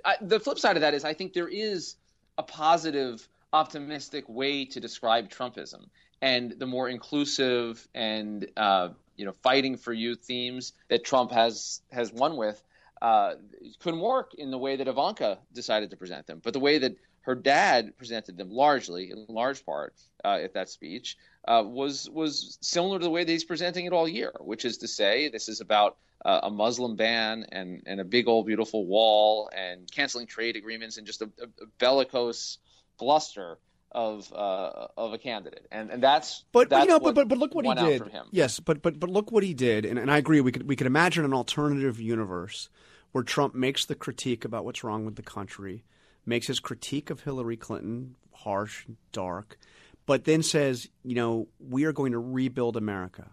I, 0.06 0.16
the 0.22 0.40
flip 0.40 0.58
side 0.58 0.78
of 0.78 0.82
that 0.82 0.94
is 0.94 1.04
I 1.04 1.14
think 1.14 1.34
there 1.34 1.50
is 1.50 1.96
a 2.38 2.44
positive, 2.44 3.28
optimistic 3.54 4.28
way 4.28 4.66
to 4.66 4.80
describe 4.80 5.30
Trumpism, 5.30 5.86
and 6.22 6.52
the 6.58 6.66
more 6.66 6.90
inclusive 6.90 7.88
and 7.94 8.48
uh, 8.58 8.90
you 9.18 9.26
know 9.26 9.34
fighting 9.44 9.78
for 9.78 9.94
youth 9.94 10.22
themes 10.22 10.74
that 10.88 11.04
Trump 11.04 11.32
has 11.32 11.82
has 11.92 12.12
won 12.12 12.38
with 12.38 12.62
uh, 13.02 13.36
couldn't 13.80 14.00
work 14.00 14.34
in 14.36 14.50
the 14.50 14.58
way 14.58 14.78
that 14.78 14.88
Ivanka 14.88 15.38
decided 15.54 15.92
to 15.92 15.98
present 15.98 16.26
them, 16.26 16.42
but 16.44 16.54
the 16.54 16.60
way 16.60 16.80
that 16.80 16.96
her 17.28 17.36
dad 17.36 17.96
presented 17.98 18.38
them 18.38 18.50
largely, 18.50 19.12
in 19.12 19.26
large 19.28 19.66
part, 19.66 19.94
uh, 20.24 20.40
at 20.42 20.54
that 20.54 20.70
speech, 20.70 21.18
uh, 21.46 21.62
was 21.64 22.10
was 22.10 22.58
similar 22.62 22.98
to 22.98 23.04
the 23.04 23.10
way 23.12 23.26
that 23.26 23.32
he's 23.32 23.44
presenting 23.44 23.86
it 23.86 23.92
all 23.92 24.08
year, 24.08 24.32
which 24.40 24.64
is 24.64 24.78
to 24.78 24.88
say, 24.88 25.28
this 25.28 25.50
is 25.50 25.60
about 25.60 25.98
uh, 26.24 26.40
a 26.44 26.50
Muslim 26.50 26.96
ban 26.96 27.46
and, 27.52 27.84
and 27.86 28.00
a 28.00 28.06
big 28.06 28.30
old 28.30 28.48
beautiful 28.48 28.86
wall 28.86 29.50
and 29.54 29.92
canceling 29.92 30.26
trade 30.26 30.56
agreements 30.56 30.98
and 30.98 31.06
just 31.06 31.22
a, 31.22 31.26
a 31.42 31.66
bellicose 31.80 32.60
bluster 32.98 33.58
of 33.92 34.32
uh, 34.34 34.88
of 34.96 35.12
a 35.12 35.18
candidate, 35.18 35.68
and 35.70 35.92
and 35.92 36.02
that's 36.02 36.46
but 36.54 36.70
that's 36.70 36.86
you 36.86 36.92
know, 36.92 37.00
but, 37.00 37.14
but 37.14 37.28
but 37.28 37.38
look 37.38 37.54
what 37.54 37.66
he 37.66 37.74
did. 37.74 38.08
Him. 38.08 38.28
Yes, 38.32 38.62
but 38.62 38.82
but 38.82 39.02
but 39.02 39.10
look 39.10 39.34
what 39.34 39.44
he 39.44 39.54
did, 39.54 39.86
and, 39.86 40.00
and 40.00 40.10
I 40.10 40.18
agree. 40.18 40.40
We 40.40 40.54
could 40.54 40.68
we 40.68 40.78
could 40.78 40.88
imagine 40.88 41.26
an 41.26 41.34
alternative 41.34 42.00
universe 42.00 42.70
where 43.12 43.24
Trump 43.24 43.54
makes 43.54 43.84
the 43.84 43.96
critique 43.96 44.46
about 44.46 44.64
what's 44.64 44.84
wrong 44.84 45.06
with 45.06 45.16
the 45.16 45.24
country, 45.24 45.84
makes 46.28 46.48
his 46.48 46.60
critique 46.60 47.10
of 47.10 47.22
Hillary 47.22 47.58
Clinton 47.58 48.16
harsh, 48.34 48.86
dark, 49.12 49.58
but 50.06 50.26
then 50.26 50.44
says, 50.44 50.90
you 51.04 51.16
know, 51.16 51.48
we 51.60 51.86
are 51.86 51.94
going 51.94 52.12
to 52.12 52.20
rebuild 52.20 52.78
America. 52.78 53.28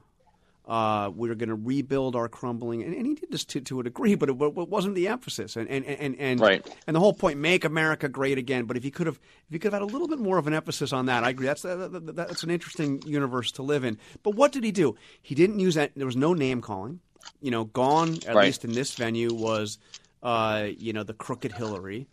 Uh, 0.66 1.10
we're 1.14 1.34
going 1.34 1.50
to 1.50 1.54
rebuild 1.54 2.16
our 2.16 2.26
crumbling, 2.26 2.82
and, 2.82 2.94
and 2.94 3.06
he 3.06 3.14
did 3.14 3.30
this 3.30 3.44
to, 3.44 3.60
to 3.60 3.80
a 3.80 3.82
degree, 3.82 4.14
but 4.14 4.30
it, 4.30 4.40
it, 4.40 4.54
wasn't 4.54 4.94
the 4.94 5.08
emphasis. 5.08 5.56
And 5.56 5.68
and 5.68 5.84
and 5.84 6.16
and, 6.18 6.40
right. 6.40 6.76
and 6.86 6.96
the 6.96 7.00
whole 7.00 7.12
point: 7.12 7.38
make 7.38 7.66
America 7.66 8.08
great 8.08 8.38
again. 8.38 8.64
But 8.64 8.78
if 8.78 8.82
he 8.82 8.90
could 8.90 9.06
have, 9.06 9.16
if 9.16 9.52
he 9.52 9.58
could 9.58 9.74
have 9.74 9.82
had 9.82 9.90
a 9.90 9.92
little 9.92 10.08
bit 10.08 10.18
more 10.18 10.38
of 10.38 10.46
an 10.46 10.54
emphasis 10.54 10.94
on 10.94 11.04
that, 11.06 11.22
I 11.22 11.30
agree. 11.30 11.44
That's 11.44 11.62
that, 11.62 12.16
that's 12.16 12.44
an 12.44 12.50
interesting 12.50 13.02
universe 13.04 13.52
to 13.52 13.62
live 13.62 13.84
in. 13.84 13.98
But 14.22 14.36
what 14.36 14.52
did 14.52 14.64
he 14.64 14.72
do? 14.72 14.96
He 15.20 15.34
didn't 15.34 15.58
use 15.58 15.74
that. 15.74 15.92
There 15.96 16.06
was 16.06 16.16
no 16.16 16.32
name 16.32 16.62
calling. 16.62 17.00
You 17.42 17.50
know, 17.50 17.64
gone 17.64 18.14
at 18.26 18.34
right. 18.34 18.46
least 18.46 18.64
in 18.64 18.72
this 18.72 18.94
venue 18.94 19.34
was, 19.34 19.76
uh, 20.22 20.68
you 20.78 20.94
know, 20.94 21.02
the 21.02 21.14
crooked 21.14 21.52
Hillary. 21.52 22.08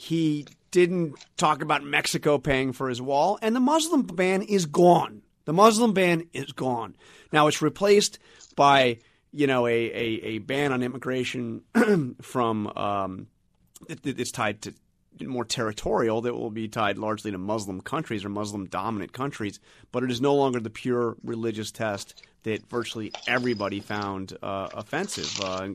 He 0.00 0.46
didn't 0.70 1.16
talk 1.36 1.60
about 1.60 1.82
Mexico 1.82 2.38
paying 2.38 2.72
for 2.72 2.88
his 2.88 3.02
wall, 3.02 3.36
and 3.42 3.54
the 3.54 3.60
Muslim 3.60 4.02
ban 4.02 4.42
is 4.42 4.64
gone. 4.64 5.22
The 5.44 5.52
Muslim 5.52 5.92
ban 5.92 6.28
is 6.32 6.52
gone. 6.52 6.94
Now 7.32 7.48
it's 7.48 7.60
replaced 7.60 8.20
by 8.54 8.98
you 9.32 9.48
know 9.48 9.66
a, 9.66 9.72
a, 9.72 10.04
a 10.22 10.38
ban 10.38 10.72
on 10.72 10.84
immigration 10.84 11.62
from 12.22 12.68
um, 12.68 13.26
it, 13.88 13.98
it's 14.04 14.30
tied 14.30 14.62
to 14.62 14.74
more 15.26 15.44
territorial 15.44 16.20
that 16.20 16.32
will 16.32 16.50
be 16.50 16.68
tied 16.68 16.96
largely 16.96 17.32
to 17.32 17.38
Muslim 17.38 17.80
countries 17.80 18.24
or 18.24 18.28
Muslim 18.28 18.66
dominant 18.66 19.12
countries, 19.12 19.58
but 19.90 20.04
it 20.04 20.12
is 20.12 20.20
no 20.20 20.36
longer 20.36 20.60
the 20.60 20.70
pure 20.70 21.16
religious 21.24 21.72
test 21.72 22.22
that 22.44 22.64
virtually 22.70 23.10
everybody 23.26 23.80
found 23.80 24.32
uh, 24.42 24.68
offensive 24.72 25.40
uh, 25.42 25.68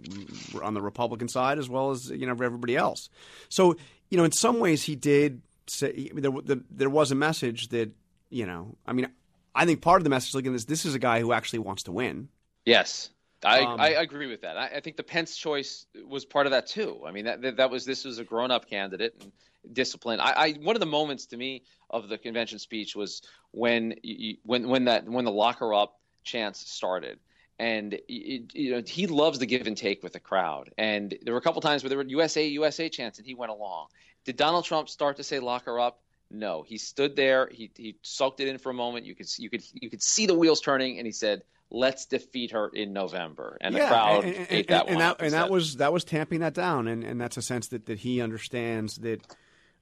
on 0.64 0.74
the 0.74 0.82
Republican 0.82 1.28
side 1.28 1.60
as 1.60 1.68
well 1.68 1.92
as 1.92 2.10
you 2.10 2.26
know 2.26 2.32
everybody 2.32 2.78
else. 2.78 3.10
So 3.50 3.76
you 4.14 4.18
know, 4.18 4.26
in 4.26 4.32
some 4.32 4.60
ways, 4.60 4.84
he 4.84 4.96
did 4.96 5.42
say 5.66 6.12
there, 6.14 6.30
the, 6.30 6.64
there 6.70 6.90
was 6.90 7.12
a 7.12 7.16
message 7.16 7.70
that 7.70 7.90
you 8.30 8.46
know, 8.46 8.76
I 8.86 8.94
mean, 8.94 9.08
I 9.56 9.66
think 9.66 9.82
part 9.82 10.02
of 10.02 10.04
the 10.04 10.12
message, 10.12 10.36
looking 10.36 10.52
at 10.52 10.54
this, 10.54 10.66
this 10.66 10.86
is 10.86 10.94
a 10.94 11.00
guy 11.00 11.20
who 11.20 11.34
actually 11.34 11.60
wants 11.60 11.82
to 11.84 11.92
win. 11.92 12.30
Yes. 12.64 13.10
I, 13.44 13.62
um, 13.62 13.82
I 13.82 13.90
agree 13.90 14.28
with 14.28 14.42
that. 14.42 14.56
I, 14.56 14.68
I, 14.68 14.80
think 14.82 14.98
the 14.98 15.04
Pence 15.04 15.36
choice 15.36 15.88
was 16.08 16.26
part 16.26 16.46
of 16.46 16.52
that 16.52 16.68
too. 16.68 17.02
I 17.08 17.12
mean, 17.12 17.26
that 17.26 17.42
that, 17.42 17.58
that 17.58 17.72
was 17.72 17.86
this 17.86 18.06
was 18.06 18.20
a 18.20 18.24
grown 18.24 18.52
up 18.52 18.70
candidate 18.70 19.16
and 19.20 19.32
discipline. 19.74 20.20
I, 20.20 20.32
I, 20.32 20.52
one 20.62 20.76
of 20.76 20.80
the 20.80 20.86
moments 20.86 21.26
to 21.28 21.38
me 21.38 21.64
of 21.90 22.08
the 22.08 22.20
convention 22.20 22.60
speech 22.60 22.96
was 22.96 23.24
when 23.50 23.96
you, 24.04 24.38
when 24.44 24.70
when 24.70 24.86
that 24.86 25.06
when 25.06 25.26
the 25.26 25.32
locker 25.32 25.74
up 25.74 26.00
chance 26.24 26.60
started. 26.60 27.20
And 27.60 28.00
you 28.08 28.72
know 28.72 28.82
he 28.86 29.08
loves 29.08 29.40
the 29.40 29.46
give 29.46 29.68
and 29.68 29.78
take 29.78 30.04
with 30.04 30.14
the 30.14 30.20
crowd. 30.20 30.72
And 30.78 31.16
there 31.22 31.34
were 31.34 31.40
a 31.40 31.44
couple 31.44 31.62
times 31.62 31.84
where 31.84 31.90
there 31.90 31.98
were 31.98 32.06
USA 32.06 32.46
USA 32.48 32.90
chants, 32.90 33.20
and 33.20 33.28
he 33.28 33.36
went 33.36 33.52
along. 33.52 33.88
Did 34.26 34.38
Donald 34.38 34.66
Trump 34.66 34.90
start 34.90 35.18
to 35.18 35.24
say 35.24 35.40
"lock 35.40 35.66
her 35.66 35.80
up"? 35.80 36.00
No, 36.34 36.64
he 36.64 36.80
stood 36.80 37.16
there. 37.16 37.48
He 37.52 37.70
he 37.78 37.96
soaked 38.02 38.40
it 38.40 38.48
in 38.48 38.58
for 38.58 38.72
a 38.72 38.74
moment. 38.74 39.06
You 39.06 39.14
could 39.14 39.28
you 39.38 39.50
could 39.50 39.64
you 39.74 39.90
could 39.90 40.02
see 40.02 40.26
the 40.26 40.34
wheels 40.34 40.62
turning, 40.62 40.98
and 40.98 41.06
he 41.06 41.12
said, 41.12 41.44
"Let's 41.70 42.08
defeat 42.08 42.52
her 42.52 42.70
in 42.70 42.92
November." 42.92 43.58
And 43.62 43.76
yeah, 43.76 43.82
the 43.82 43.88
crowd 43.88 44.24
and, 44.26 44.36
and, 44.36 44.48
ate 44.50 44.68
that 44.70 44.88
and, 44.88 44.96
one. 44.96 45.00
that, 45.00 45.22
and 45.22 45.34
that 45.34 45.52
was 45.52 45.76
that 45.76 45.94
was 45.94 46.04
tamping 46.04 46.40
that 46.40 46.56
down, 46.56 46.88
and, 46.88 47.04
and 47.04 47.22
that's 47.22 47.38
a 47.38 47.44
sense 47.44 47.68
that, 47.68 47.86
that 47.86 48.00
he 48.00 48.20
understands 48.20 48.96
that, 48.98 49.22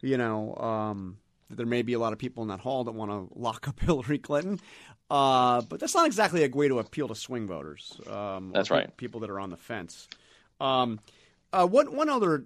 you 0.02 0.18
know, 0.18 0.56
um, 0.56 1.20
that 1.52 1.58
there 1.58 1.66
may 1.66 1.82
be 1.82 1.94
a 1.94 2.00
lot 2.00 2.14
of 2.14 2.20
people 2.20 2.42
in 2.42 2.50
that 2.50 2.60
hall 2.60 2.84
that 2.86 2.94
want 2.94 3.12
to 3.12 3.40
lock 3.40 3.68
up 3.68 3.80
Hillary 3.82 4.18
Clinton. 4.18 4.60
Uh, 5.10 5.62
but 5.62 5.80
that's 5.80 5.94
not 5.94 6.06
exactly 6.06 6.44
a 6.44 6.50
way 6.50 6.68
to 6.68 6.80
appeal 6.80 7.08
to 7.10 7.16
swing 7.16 7.46
voters. 7.46 8.00
Um, 8.10 8.52
that's 8.54 8.72
right. 8.72 8.96
People 8.98 9.20
that 9.20 9.30
are 9.30 9.40
on 9.40 9.50
the 9.50 9.58
fence. 9.58 10.08
Um, 10.60 11.00
uh, 11.52 11.68
one 11.68 11.96
one 11.96 12.10
other 12.10 12.46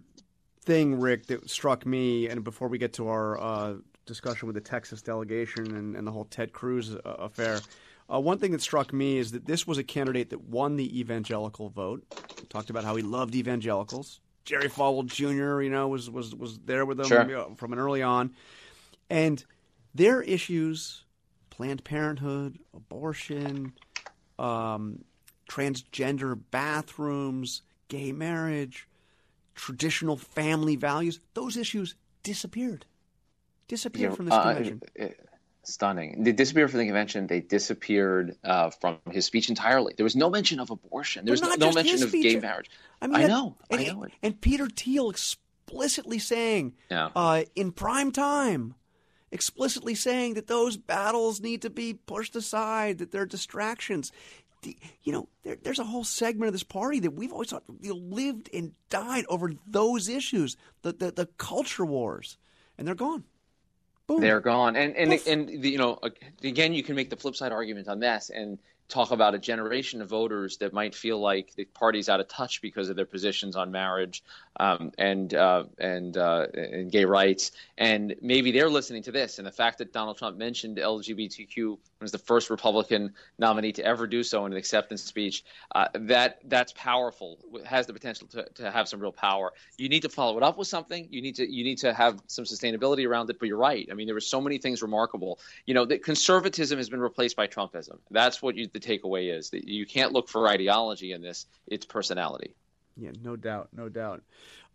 thing, 0.64 1.00
Rick, 1.00 1.28
that 1.28 1.50
struck 1.50 1.86
me, 1.86 2.28
and 2.28 2.44
before 2.44 2.68
we 2.68 2.80
get 2.80 2.94
to 2.94 3.08
our 3.08 3.40
uh, 3.40 3.74
discussion 4.06 4.48
with 4.48 4.56
the 4.56 4.62
Texas 4.62 5.02
delegation 5.02 5.76
and, 5.76 5.96
and 5.96 6.08
the 6.08 6.12
whole 6.12 6.26
Ted 6.26 6.54
Cruz 6.54 6.96
uh, 6.96 7.00
affair. 7.04 7.60
Uh, 8.12 8.20
one 8.20 8.38
thing 8.38 8.52
that 8.52 8.62
struck 8.62 8.94
me 8.94 9.18
is 9.18 9.32
that 9.32 9.46
this 9.46 9.66
was 9.66 9.78
a 9.78 9.84
candidate 9.84 10.30
that 10.30 10.42
won 10.42 10.76
the 10.76 11.00
evangelical 11.00 11.70
vote. 11.70 12.04
Talked 12.50 12.70
about 12.70 12.84
how 12.84 12.96
he 12.96 13.04
loved 13.04 13.36
evangelicals. 13.36 14.20
Jerry 14.44 14.70
Falwell 14.70 15.08
Jr. 15.08 15.62
You 15.62 15.70
know 15.70 15.88
was 15.88 16.10
was 16.10 16.36
was 16.36 16.60
there 16.60 16.86
with 16.86 16.98
them 16.98 17.08
sure. 17.08 17.48
from 17.58 17.74
an 17.74 17.80
early 17.80 18.04
on, 18.04 18.34
and 19.10 19.44
their 19.94 20.22
issues: 20.22 21.04
Planned 21.50 21.84
Parenthood, 21.84 22.60
abortion, 22.74 23.74
um, 24.40 25.04
transgender 25.50 26.40
bathrooms, 26.52 27.62
gay 27.88 28.12
marriage, 28.12 28.88
traditional 29.54 30.18
family 30.18 30.76
values. 30.76 31.20
Those 31.34 31.58
issues 31.58 31.96
disappeared 32.24 32.86
disappeared 33.68 34.12
yeah, 34.12 34.16
from 34.16 34.26
this 34.26 34.34
uh, 34.34 34.44
convention. 34.44 34.82
Uh, 35.00 35.08
stunning. 35.64 36.24
They 36.24 36.32
disappeared 36.32 36.72
from 36.72 36.80
the 36.80 36.86
convention. 36.86 37.28
They 37.28 37.42
disappeared 37.42 38.38
uh, 38.44 38.70
from 38.70 38.98
his 39.12 39.26
speech 39.26 39.50
entirely. 39.50 39.94
There 39.98 40.04
was 40.04 40.16
no 40.16 40.30
mention 40.30 40.60
of 40.60 40.70
abortion. 40.70 41.26
There 41.26 41.34
was 41.34 41.42
no, 41.42 41.56
no 41.56 41.72
mention 41.72 42.04
of 42.04 42.12
gay 42.12 42.40
marriage. 42.40 42.70
I, 43.02 43.08
mean, 43.08 43.16
I 43.18 43.28
know. 43.28 43.56
And, 43.70 43.82
I 43.82 43.86
know 43.86 44.04
it. 44.04 44.12
And 44.22 44.40
Peter 44.40 44.68
Thiel 44.68 45.10
explicitly 45.10 46.20
saying 46.20 46.74
yeah. 46.90 47.10
uh, 47.16 47.44
in 47.56 47.72
prime 47.72 48.12
time, 48.12 48.76
explicitly 49.32 49.96
saying 49.96 50.36
that 50.36 50.48
those 50.48 50.78
battles 50.78 51.42
need 51.42 51.62
to 51.64 51.70
be 51.70 51.94
pushed 51.94 52.36
aside, 52.36 53.00
that 53.00 53.12
they're 53.12 53.26
distractions. 53.26 54.12
The, 54.62 54.78
you 55.04 55.12
know, 55.12 55.30
there, 55.44 55.58
there's 55.62 55.80
a 55.80 55.84
whole 55.84 56.04
segment 56.04 56.48
of 56.48 56.54
this 56.54 56.64
party 56.64 57.00
that 57.02 57.12
we've 57.12 57.32
always 57.32 57.50
thought 57.50 57.64
lived 57.68 58.50
and 58.54 58.72
died 58.90 59.26
over 59.30 59.54
those 59.68 60.10
issues, 60.10 60.58
the, 60.82 60.94
the, 60.94 61.12
the 61.12 61.26
culture 61.38 61.86
wars, 61.86 62.38
and 62.78 62.88
they're 62.88 62.96
gone. 62.96 63.24
Boom. 64.08 64.22
They're 64.22 64.40
gone, 64.40 64.76
and 64.76 64.96
and 64.96 65.10
Poof. 65.10 65.28
and 65.28 65.50
the, 65.64 65.70
you 65.70 65.80
know 65.80 66.00
again, 66.44 66.74
you 66.74 66.84
can 66.84 66.96
make 66.96 67.10
the 67.10 67.16
flip 67.16 67.36
side 67.36 67.52
argument 67.52 67.88
on 67.88 68.00
this, 68.00 68.30
and 68.30 68.60
talk 68.88 69.12
about 69.12 69.34
a 69.34 69.40
generation 69.40 70.02
of 70.02 70.10
voters 70.10 70.58
that 70.58 70.74
might 70.74 70.94
feel 70.94 71.20
like 71.20 71.54
the 71.56 71.66
party's 71.66 72.08
out 72.08 72.20
of 72.20 72.28
touch 72.28 72.62
because 72.62 72.90
of 72.90 72.96
their 72.96 73.06
positions 73.06 73.56
on 73.56 73.72
marriage 73.72 74.24
um, 74.58 74.92
and 74.98 75.34
uh, 75.34 75.66
and 75.78 76.18
uh, 76.18 76.48
and 76.54 76.92
gay 76.92 77.06
rights, 77.06 77.52
and 77.78 78.16
maybe 78.22 78.52
they're 78.52 78.70
listening 78.70 79.04
to 79.04 79.12
this, 79.12 79.38
and 79.38 79.48
the 79.48 79.52
fact 79.52 79.78
that 79.80 79.92
Donald 79.92 80.18
Trump 80.18 80.38
mentioned 80.38 80.78
LGBTQ 80.78 81.78
was 82.02 82.12
the 82.12 82.18
first 82.18 82.50
Republican 82.50 83.14
nominee 83.40 83.72
to 83.74 83.84
ever 83.84 84.06
do 84.08 84.24
so 84.24 84.46
in 84.46 84.52
an 84.52 84.58
acceptance 84.58 85.04
speech, 85.04 85.44
uh, 85.74 85.88
that 85.94 86.40
that's 86.46 86.74
powerful, 86.74 87.40
has 87.66 87.88
the 87.88 87.94
potential 87.94 88.28
to, 88.28 88.46
to 88.56 88.72
have 88.72 88.88
some 88.88 89.00
real 89.00 89.12
power. 89.12 89.54
You 89.78 89.90
need 89.90 90.02
to 90.02 90.10
follow 90.10 90.38
it 90.38 90.44
up 90.44 90.58
with 90.58 90.68
something. 90.68 91.08
You 91.10 91.22
need 91.22 91.36
to 91.36 91.52
you 91.52 91.64
need 91.64 91.80
to 91.80 91.94
have 91.94 92.22
some 92.28 92.46
sustainability 92.46 93.08
around 93.08 93.30
it. 93.30 93.40
But 93.40 93.48
you're 93.48 93.58
right. 93.58 93.88
I 93.92 93.94
mean, 93.94 94.08
there 94.08 94.16
were 94.16 94.22
so 94.22 94.42
many 94.42 94.58
things 94.58 94.82
remarkable. 94.82 95.40
You 95.66 95.74
know, 95.74 95.86
that 95.86 96.04
conservatism 96.04 96.78
has 96.78 96.90
been 96.90 97.00
replaced 97.02 97.36
by 97.36 97.48
Trumpism. 97.48 97.98
That's 98.12 98.42
what 98.42 98.56
you, 98.56 98.68
the 98.68 98.80
takeaway 98.80 99.36
is. 99.36 99.50
That 99.50 99.68
you 99.68 99.86
can't 99.86 100.14
look 100.14 100.30
for 100.30 100.48
ideology 100.48 101.12
in 101.12 101.22
this; 101.22 101.46
it's 101.68 101.86
personality. 101.86 102.56
Yeah, 102.98 103.12
no 103.22 103.36
doubt, 103.36 103.70
no 103.74 103.90
doubt. 103.90 104.24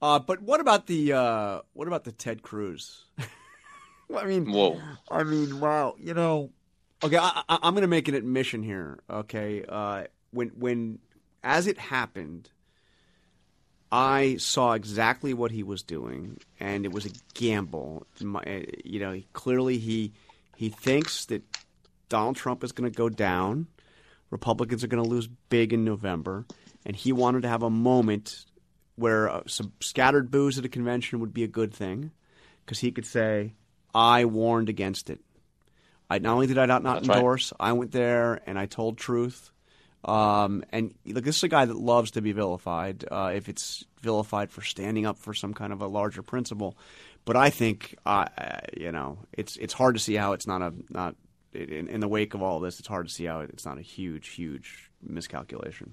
Uh, 0.02 0.18
but 0.18 0.42
what 0.42 0.60
about 0.60 0.86
the 0.86 1.12
uh, 1.12 1.60
what 1.72 1.88
about 1.88 2.04
the 2.04 2.12
Ted 2.12 2.42
Cruz? 2.42 3.06
I 4.16 4.24
mean, 4.24 4.50
whoa! 4.50 4.80
I 5.10 5.24
mean, 5.24 5.60
wow! 5.60 5.94
You 5.98 6.14
know, 6.14 6.50
okay, 7.02 7.16
I, 7.18 7.42
am 7.48 7.74
going 7.74 7.82
to 7.82 7.88
make 7.88 8.08
an 8.08 8.14
admission 8.14 8.62
here. 8.62 8.98
Okay, 9.08 9.64
uh, 9.68 10.04
when 10.32 10.48
when 10.48 10.98
as 11.42 11.66
it 11.66 11.78
happened, 11.78 12.50
I 13.90 14.36
saw 14.36 14.72
exactly 14.72 15.32
what 15.32 15.50
he 15.50 15.62
was 15.62 15.82
doing, 15.82 16.38
and 16.58 16.84
it 16.84 16.92
was 16.92 17.06
a 17.06 17.10
gamble. 17.34 18.06
My, 18.20 18.40
uh, 18.40 18.60
you 18.84 19.00
know, 19.00 19.20
clearly 19.32 19.78
he 19.78 20.12
he 20.56 20.68
thinks 20.68 21.24
that 21.26 21.42
Donald 22.08 22.36
Trump 22.36 22.64
is 22.64 22.72
going 22.72 22.90
to 22.90 22.96
go 22.96 23.08
down. 23.08 23.66
Republicans 24.30 24.84
are 24.84 24.88
going 24.88 25.02
to 25.02 25.08
lose 25.08 25.28
big 25.48 25.72
in 25.72 25.84
November 25.84 26.46
and 26.84 26.96
he 26.96 27.12
wanted 27.12 27.42
to 27.42 27.48
have 27.48 27.62
a 27.62 27.70
moment 27.70 28.44
where 28.96 29.28
uh, 29.28 29.42
some 29.46 29.72
scattered 29.80 30.30
boos 30.30 30.58
at 30.58 30.64
a 30.64 30.68
convention 30.68 31.20
would 31.20 31.32
be 31.32 31.44
a 31.44 31.48
good 31.48 31.72
thing 31.72 32.10
because 32.64 32.78
he 32.78 32.90
could 32.92 33.06
say, 33.06 33.54
"I 33.94 34.24
warned 34.24 34.68
against 34.68 35.10
it." 35.10 35.20
I 36.10 36.18
not 36.18 36.34
only 36.34 36.48
did 36.48 36.58
I 36.58 36.66
not, 36.66 36.82
not 36.82 37.04
endorse, 37.04 37.52
right. 37.52 37.68
I 37.68 37.72
went 37.72 37.92
there 37.92 38.40
and 38.46 38.58
I 38.58 38.66
told 38.66 38.98
truth. 38.98 39.52
Um, 40.04 40.64
and 40.70 40.94
look, 41.06 41.24
this 41.24 41.36
is 41.36 41.42
a 41.44 41.48
guy 41.48 41.66
that 41.66 41.76
loves 41.76 42.12
to 42.12 42.22
be 42.22 42.32
vilified. 42.32 43.04
Uh, 43.10 43.32
if 43.34 43.48
it's 43.48 43.84
vilified 44.00 44.50
for 44.50 44.62
standing 44.62 45.06
up 45.06 45.18
for 45.18 45.34
some 45.34 45.54
kind 45.54 45.72
of 45.72 45.82
a 45.82 45.86
larger 45.86 46.22
principle, 46.22 46.76
but 47.24 47.36
I 47.36 47.50
think, 47.50 47.96
uh, 48.06 48.26
you 48.76 48.92
know, 48.92 49.18
it's 49.32 49.56
it's 49.56 49.74
hard 49.74 49.94
to 49.94 50.00
see 50.00 50.14
how 50.14 50.32
it's 50.32 50.46
not 50.46 50.62
a 50.62 50.72
not 50.88 51.16
in, 51.52 51.88
in 51.88 52.00
the 52.00 52.08
wake 52.08 52.34
of 52.34 52.42
all 52.42 52.60
this. 52.60 52.78
It's 52.78 52.88
hard 52.88 53.08
to 53.08 53.12
see 53.12 53.26
how 53.26 53.40
it's 53.40 53.64
not 53.64 53.78
a 53.78 53.82
huge, 53.82 54.28
huge 54.28 54.90
miscalculation. 55.02 55.92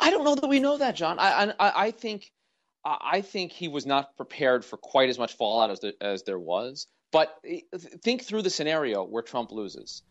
I 0.00 0.10
don't 0.10 0.24
know 0.24 0.34
that 0.34 0.48
we 0.48 0.60
know 0.60 0.78
that, 0.78 0.96
John. 0.96 1.18
I 1.18 1.52
I, 1.58 1.72
I 1.86 1.90
think 1.90 2.32
I 2.84 3.20
think 3.20 3.52
he 3.52 3.68
was 3.68 3.84
not 3.84 4.16
prepared 4.16 4.64
for 4.64 4.76
quite 4.76 5.10
as 5.10 5.18
much 5.18 5.34
fallout 5.34 5.70
as 5.70 5.80
there, 5.80 5.92
as 6.00 6.22
there 6.22 6.38
was. 6.38 6.86
But 7.12 7.36
eh, 7.44 7.60
think 8.02 8.22
through 8.22 8.42
the 8.42 8.50
scenario 8.50 9.04
where 9.04 9.22
Trump 9.22 9.52
loses. 9.52 10.02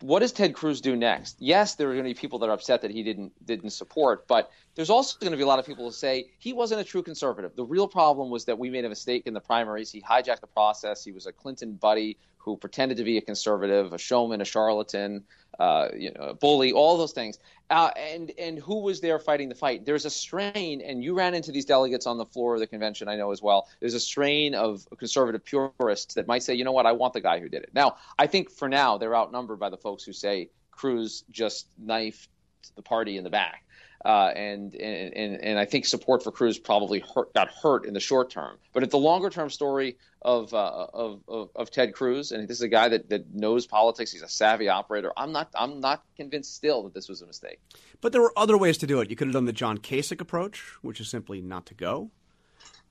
What 0.00 0.20
does 0.20 0.30
Ted 0.30 0.54
Cruz 0.54 0.80
do 0.80 0.94
next? 0.94 1.36
Yes, 1.40 1.74
there 1.74 1.88
are 1.90 1.92
going 1.92 2.04
to 2.04 2.10
be 2.10 2.14
people 2.14 2.38
that 2.38 2.48
are 2.48 2.52
upset 2.52 2.82
that 2.82 2.92
he 2.92 3.02
didn't 3.02 3.32
didn't 3.44 3.70
support, 3.70 4.28
but 4.28 4.50
there's 4.76 4.90
also 4.90 5.18
going 5.18 5.32
to 5.32 5.36
be 5.36 5.42
a 5.42 5.46
lot 5.46 5.58
of 5.58 5.66
people 5.66 5.84
who 5.84 5.90
say 5.90 6.30
he 6.38 6.52
wasn't 6.52 6.80
a 6.80 6.84
true 6.84 7.02
conservative. 7.02 7.56
The 7.56 7.64
real 7.64 7.88
problem 7.88 8.30
was 8.30 8.44
that 8.44 8.58
we 8.58 8.70
made 8.70 8.84
a 8.84 8.88
mistake 8.88 9.26
in 9.26 9.34
the 9.34 9.40
primaries. 9.40 9.90
He 9.90 10.00
hijacked 10.00 10.40
the 10.40 10.46
process. 10.46 11.04
He 11.04 11.10
was 11.10 11.26
a 11.26 11.32
Clinton 11.32 11.74
buddy 11.74 12.16
who 12.36 12.56
pretended 12.56 12.98
to 12.98 13.04
be 13.04 13.18
a 13.18 13.20
conservative, 13.20 13.92
a 13.92 13.98
showman, 13.98 14.40
a 14.40 14.44
charlatan, 14.44 15.24
uh, 15.58 15.88
you 15.96 16.12
know, 16.12 16.34
bully, 16.34 16.72
all 16.72 16.96
those 16.96 17.12
things. 17.12 17.38
Uh, 17.70 17.90
and 17.96 18.32
and 18.38 18.58
who 18.58 18.80
was 18.80 19.00
there 19.00 19.18
fighting 19.18 19.48
the 19.48 19.54
fight? 19.54 19.84
There's 19.84 20.06
a 20.06 20.10
strain, 20.10 20.80
and 20.80 21.04
you 21.04 21.14
ran 21.14 21.34
into 21.34 21.52
these 21.52 21.66
delegates 21.66 22.06
on 22.06 22.16
the 22.16 22.24
floor 22.24 22.54
of 22.54 22.60
the 22.60 22.66
convention, 22.66 23.08
I 23.08 23.16
know 23.16 23.30
as 23.30 23.42
well. 23.42 23.68
There's 23.80 23.94
a 23.94 24.00
strain 24.00 24.54
of 24.54 24.86
conservative 24.98 25.44
purists 25.44 26.14
that 26.14 26.26
might 26.26 26.42
say, 26.42 26.54
you 26.54 26.64
know 26.64 26.72
what, 26.72 26.86
I 26.86 26.92
want 26.92 27.12
the 27.12 27.20
guy 27.20 27.40
who 27.40 27.48
did 27.48 27.62
it. 27.62 27.70
Now, 27.74 27.96
I 28.18 28.26
think 28.26 28.50
for 28.50 28.68
now 28.68 28.96
they're 28.96 29.16
outnumbered 29.16 29.58
by 29.58 29.68
the 29.68 29.76
folks 29.76 30.02
who 30.04 30.12
say 30.12 30.48
Cruz 30.70 31.24
just 31.30 31.66
knifed 31.76 32.28
the 32.76 32.82
party 32.82 33.18
in 33.18 33.24
the 33.24 33.30
back. 33.30 33.64
Uh, 34.04 34.30
and, 34.36 34.76
and 34.76 35.40
and 35.42 35.58
I 35.58 35.64
think 35.64 35.84
support 35.84 36.22
for 36.22 36.30
Cruz 36.30 36.56
probably 36.56 37.00
hurt, 37.00 37.34
got 37.34 37.48
hurt 37.48 37.84
in 37.84 37.94
the 37.94 38.00
short 38.00 38.30
term. 38.30 38.56
But 38.72 38.84
if 38.84 38.90
the 38.90 38.98
longer 38.98 39.28
term 39.28 39.50
story 39.50 39.96
of, 40.22 40.54
uh, 40.54 40.86
of, 40.94 41.20
of, 41.26 41.50
of 41.56 41.70
Ted 41.72 41.94
Cruz, 41.94 42.30
and 42.30 42.46
this 42.46 42.58
is 42.58 42.62
a 42.62 42.68
guy 42.68 42.88
that, 42.88 43.08
that 43.10 43.34
knows 43.34 43.66
politics, 43.66 44.12
he's 44.12 44.22
a 44.22 44.28
savvy 44.28 44.68
operator. 44.68 45.12
I'm 45.16 45.32
not 45.32 45.50
I'm 45.56 45.80
not 45.80 46.04
convinced 46.16 46.54
still 46.54 46.84
that 46.84 46.94
this 46.94 47.08
was 47.08 47.22
a 47.22 47.26
mistake. 47.26 47.58
But 48.00 48.12
there 48.12 48.22
were 48.22 48.32
other 48.36 48.56
ways 48.56 48.78
to 48.78 48.86
do 48.86 49.00
it. 49.00 49.10
You 49.10 49.16
could 49.16 49.26
have 49.26 49.34
done 49.34 49.46
the 49.46 49.52
John 49.52 49.78
Kasich 49.78 50.20
approach, 50.20 50.62
which 50.82 51.00
is 51.00 51.08
simply 51.08 51.40
not 51.40 51.66
to 51.66 51.74
go. 51.74 52.12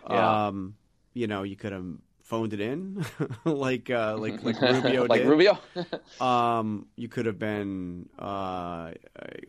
Yeah. 0.09 0.47
Um, 0.47 0.75
you 1.13 1.27
know, 1.27 1.43
you 1.43 1.55
could 1.55 1.71
have 1.71 1.85
phoned 2.23 2.53
it 2.53 2.59
in, 2.59 3.05
like 3.45 3.89
uh, 3.89 4.17
like 4.17 4.43
like 4.43 4.59
Rubio 4.59 5.05
like 5.05 5.21
did. 5.21 5.29
Rubio. 5.29 5.57
Um, 6.21 6.87
you 6.95 7.07
could 7.07 7.25
have 7.27 7.39
been, 7.39 8.09
uh, 8.19 8.91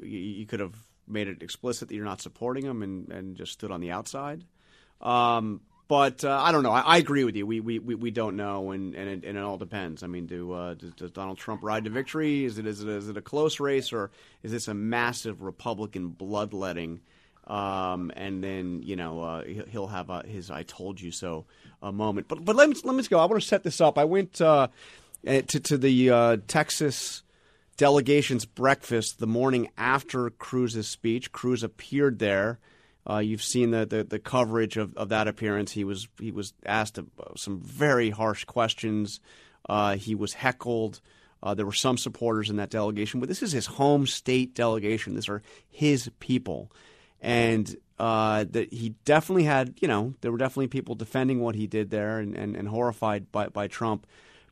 you, 0.02 0.18
you 0.18 0.46
could 0.46 0.60
have 0.60 0.74
made 1.08 1.28
it 1.28 1.42
explicit 1.42 1.88
that 1.88 1.94
you're 1.94 2.04
not 2.04 2.20
supporting 2.20 2.64
him 2.64 2.82
and, 2.82 3.10
and 3.10 3.36
just 3.36 3.52
stood 3.52 3.70
on 3.70 3.80
the 3.80 3.90
outside. 3.90 4.44
Um, 5.00 5.60
but 5.88 6.22
uh, 6.22 6.38
I 6.42 6.52
don't 6.52 6.62
know. 6.62 6.70
I, 6.70 6.80
I 6.80 6.96
agree 6.98 7.24
with 7.24 7.34
you. 7.34 7.46
We, 7.46 7.60
we, 7.60 7.78
we, 7.78 8.10
don't 8.10 8.36
know, 8.36 8.72
and, 8.72 8.94
and, 8.94 9.08
it, 9.08 9.26
and 9.26 9.38
it 9.38 9.42
all 9.42 9.56
depends. 9.56 10.02
I 10.02 10.06
mean, 10.06 10.26
do 10.26 10.52
uh, 10.52 10.74
does, 10.74 10.92
does 10.92 11.10
Donald 11.10 11.38
Trump 11.38 11.62
ride 11.62 11.84
to 11.84 11.90
victory? 11.90 12.44
Is 12.44 12.58
it 12.58 12.66
is 12.66 12.82
it 12.82 12.88
is 12.88 13.08
it 13.08 13.16
a 13.16 13.22
close 13.22 13.58
race, 13.58 13.90
or 13.90 14.10
is 14.42 14.52
this 14.52 14.68
a 14.68 14.74
massive 14.74 15.40
Republican 15.40 16.08
bloodletting? 16.08 17.00
Um, 17.46 18.12
and 18.14 18.44
then 18.44 18.82
you 18.82 18.96
know 18.96 19.22
uh, 19.22 19.44
he- 19.44 19.62
he'll 19.70 19.86
have 19.86 20.10
uh, 20.10 20.22
his 20.24 20.50
"I 20.50 20.64
told 20.64 21.00
you 21.00 21.10
so" 21.10 21.46
uh, 21.82 21.90
moment. 21.90 22.28
But 22.28 22.44
but 22.44 22.54
let 22.54 22.68
me 22.68 22.76
let 22.84 22.94
me 22.94 23.02
go. 23.04 23.18
I 23.18 23.24
want 23.24 23.40
to 23.40 23.48
set 23.48 23.62
this 23.62 23.80
up. 23.80 23.96
I 23.96 24.04
went 24.04 24.42
uh, 24.42 24.68
eh, 25.26 25.40
to 25.40 25.58
to 25.58 25.78
the 25.78 26.42
Texas 26.48 27.22
delegation's 27.78 28.44
breakfast 28.44 29.18
the 29.18 29.26
morning 29.26 29.70
after 29.78 30.28
Cruz's 30.28 30.88
speech. 30.88 31.32
Cruz 31.32 31.62
appeared 31.62 32.18
there. 32.18 32.58
Uh, 33.08 33.18
you've 33.18 33.42
seen 33.42 33.70
the, 33.70 33.86
the, 33.86 34.04
the 34.04 34.18
coverage 34.18 34.76
of, 34.76 34.94
of 34.96 35.08
that 35.08 35.28
appearance. 35.28 35.72
He 35.72 35.84
was 35.84 36.08
he 36.20 36.30
was 36.30 36.52
asked 36.66 36.98
uh, 36.98 37.02
some 37.36 37.60
very 37.60 38.10
harsh 38.10 38.44
questions. 38.44 39.20
Uh, 39.66 39.96
he 39.96 40.14
was 40.14 40.34
heckled. 40.34 41.00
Uh, 41.42 41.54
there 41.54 41.64
were 41.64 41.72
some 41.72 41.96
supporters 41.96 42.50
in 42.50 42.56
that 42.56 42.68
delegation, 42.68 43.20
but 43.20 43.28
this 43.28 43.42
is 43.42 43.52
his 43.52 43.66
home 43.66 44.06
state 44.06 44.54
delegation. 44.54 45.14
These 45.14 45.28
are 45.28 45.42
his 45.70 46.10
people, 46.18 46.70
and 47.22 47.76
uh, 47.98 48.44
that 48.50 48.72
he 48.72 48.94
definitely 49.04 49.44
had. 49.44 49.78
You 49.80 49.88
know, 49.88 50.14
there 50.20 50.32
were 50.32 50.38
definitely 50.38 50.66
people 50.66 50.96
defending 50.96 51.40
what 51.40 51.54
he 51.54 51.68
did 51.68 51.90
there 51.90 52.18
and, 52.18 52.36
and, 52.36 52.56
and 52.56 52.68
horrified 52.68 53.30
by, 53.30 53.48
by 53.48 53.68
Trump 53.68 54.06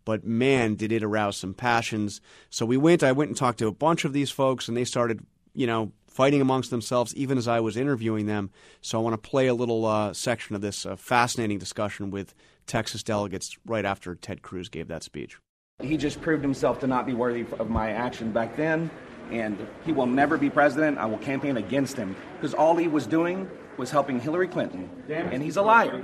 but 0.06 0.25
man, 0.25 0.76
did 0.76 0.92
it 0.92 1.02
arouse 1.02 1.36
some 1.36 1.52
passions. 1.52 2.22
So 2.48 2.64
we 2.64 2.78
went. 2.78 3.02
I 3.02 3.12
went 3.12 3.28
and 3.28 3.36
talked 3.36 3.58
to 3.58 3.66
a 3.66 3.72
bunch 3.72 4.06
of 4.06 4.14
these 4.14 4.30
folks, 4.30 4.68
and 4.68 4.76
they 4.76 4.84
started, 4.84 5.26
you 5.52 5.66
know, 5.66 5.92
fighting 6.06 6.40
amongst 6.40 6.70
themselves, 6.70 7.14
even 7.14 7.36
as 7.36 7.46
I 7.46 7.60
was 7.60 7.76
interviewing 7.76 8.25
them. 8.25 8.50
So 8.80 8.98
I 8.98 9.02
want 9.02 9.12
to 9.22 9.28
play 9.28 9.48
a 9.48 9.54
little 9.54 9.84
uh, 9.84 10.14
section 10.14 10.56
of 10.56 10.62
this 10.62 10.86
uh, 10.86 10.96
fascinating 10.96 11.58
discussion 11.58 12.10
with 12.10 12.34
Texas 12.66 13.02
delegates 13.02 13.58
right 13.66 13.84
after 13.84 14.14
Ted 14.14 14.40
Cruz 14.40 14.70
gave 14.70 14.88
that 14.88 15.02
speech. 15.02 15.38
He 15.82 15.98
just 15.98 16.22
proved 16.22 16.42
himself 16.42 16.80
to 16.80 16.86
not 16.86 17.04
be 17.04 17.12
worthy 17.12 17.44
of 17.58 17.68
my 17.68 17.90
action 17.90 18.30
back 18.30 18.56
then, 18.56 18.88
and 19.30 19.58
he 19.84 19.92
will 19.92 20.06
never 20.06 20.38
be 20.38 20.48
president. 20.48 20.98
I 20.98 21.06
will 21.06 21.18
campaign 21.18 21.56
against 21.56 21.96
him 21.96 22.14
because 22.36 22.54
all 22.54 22.76
he 22.76 22.88
was 22.88 23.06
doing 23.06 23.50
was 23.76 23.90
helping 23.90 24.21
Hillary 24.21 24.49
Clinton, 24.49 24.88
and 25.09 25.42
he's 25.42 25.56
a 25.56 25.62
liar. 25.62 26.02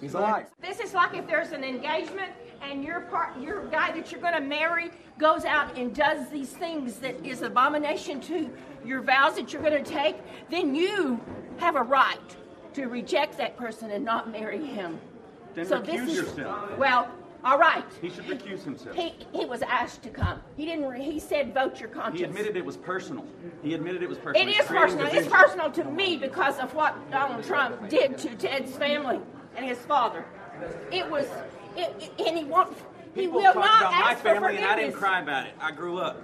He's 0.00 0.14
a 0.14 0.20
liar. 0.20 0.46
This 0.60 0.80
is 0.80 0.94
like 0.94 1.14
if 1.14 1.26
there's 1.26 1.52
an 1.52 1.64
engagement 1.64 2.32
and 2.62 2.82
your 2.82 3.02
part, 3.02 3.38
your 3.40 3.66
guy 3.66 3.92
that 3.92 4.10
you're 4.10 4.20
going 4.20 4.34
to 4.34 4.40
marry 4.40 4.90
goes 5.18 5.44
out 5.44 5.76
and 5.76 5.94
does 5.94 6.28
these 6.30 6.50
things 6.50 6.96
that 6.96 7.24
is 7.24 7.42
abomination 7.42 8.20
to 8.22 8.50
your 8.84 9.02
vows 9.02 9.36
that 9.36 9.52
you're 9.52 9.62
going 9.62 9.82
to 9.82 9.90
take, 9.90 10.16
then 10.50 10.74
you 10.74 11.20
have 11.58 11.76
a 11.76 11.82
right 11.82 12.36
to 12.74 12.86
reject 12.86 13.36
that 13.38 13.56
person 13.56 13.90
and 13.90 14.04
not 14.04 14.30
marry 14.30 14.64
him. 14.64 14.98
Then 15.54 15.66
so 15.66 15.80
recuse 15.80 15.86
this 15.86 16.08
is 16.08 16.16
yourself. 16.16 16.78
well, 16.78 17.08
all 17.44 17.58
right. 17.58 17.84
He 18.00 18.08
should 18.10 18.24
recuse 18.26 18.64
himself. 18.64 18.96
He 18.96 19.12
he 19.32 19.44
was 19.44 19.62
asked 19.62 20.02
to 20.04 20.08
come. 20.10 20.40
He 20.56 20.64
didn't. 20.64 20.86
Re, 20.86 21.02
he 21.02 21.20
said, 21.20 21.52
"Vote 21.52 21.78
your 21.78 21.90
conscience." 21.90 22.18
He 22.18 22.24
admitted 22.24 22.56
it 22.56 22.64
was 22.64 22.76
personal. 22.76 23.24
He 23.62 23.74
admitted 23.74 24.02
it 24.02 24.08
was 24.08 24.18
personal. 24.18 24.48
It 24.48 24.54
He's 24.54 24.64
is 24.64 24.66
personal. 24.70 25.06
It's 25.06 25.28
personal 25.28 25.70
to 25.72 25.84
me 25.84 26.16
because 26.16 26.58
of 26.58 26.74
what 26.74 26.94
Donald 27.10 27.44
Trump 27.44 27.88
did 27.88 28.16
to 28.18 28.34
Ted's 28.36 28.72
family 28.76 29.20
and 29.56 29.64
his 29.64 29.78
father. 29.78 30.24
It 30.90 31.08
was, 31.10 31.26
it, 31.76 31.94
it- 32.00 32.26
and 32.26 32.38
he 32.38 32.44
won't. 32.44 32.76
He 33.14 33.22
People 33.22 33.40
will 33.40 33.52
talk 33.52 33.56
not 33.56 33.80
about 33.80 33.92
my 33.92 34.10
ask 34.12 34.18
for 34.22 34.34
family, 34.34 34.56
and 34.56 34.64
I 34.64 34.76
didn't 34.76 34.94
cry 34.94 35.20
about 35.20 35.46
it. 35.46 35.52
I 35.60 35.70
grew 35.70 35.98
up. 35.98 36.20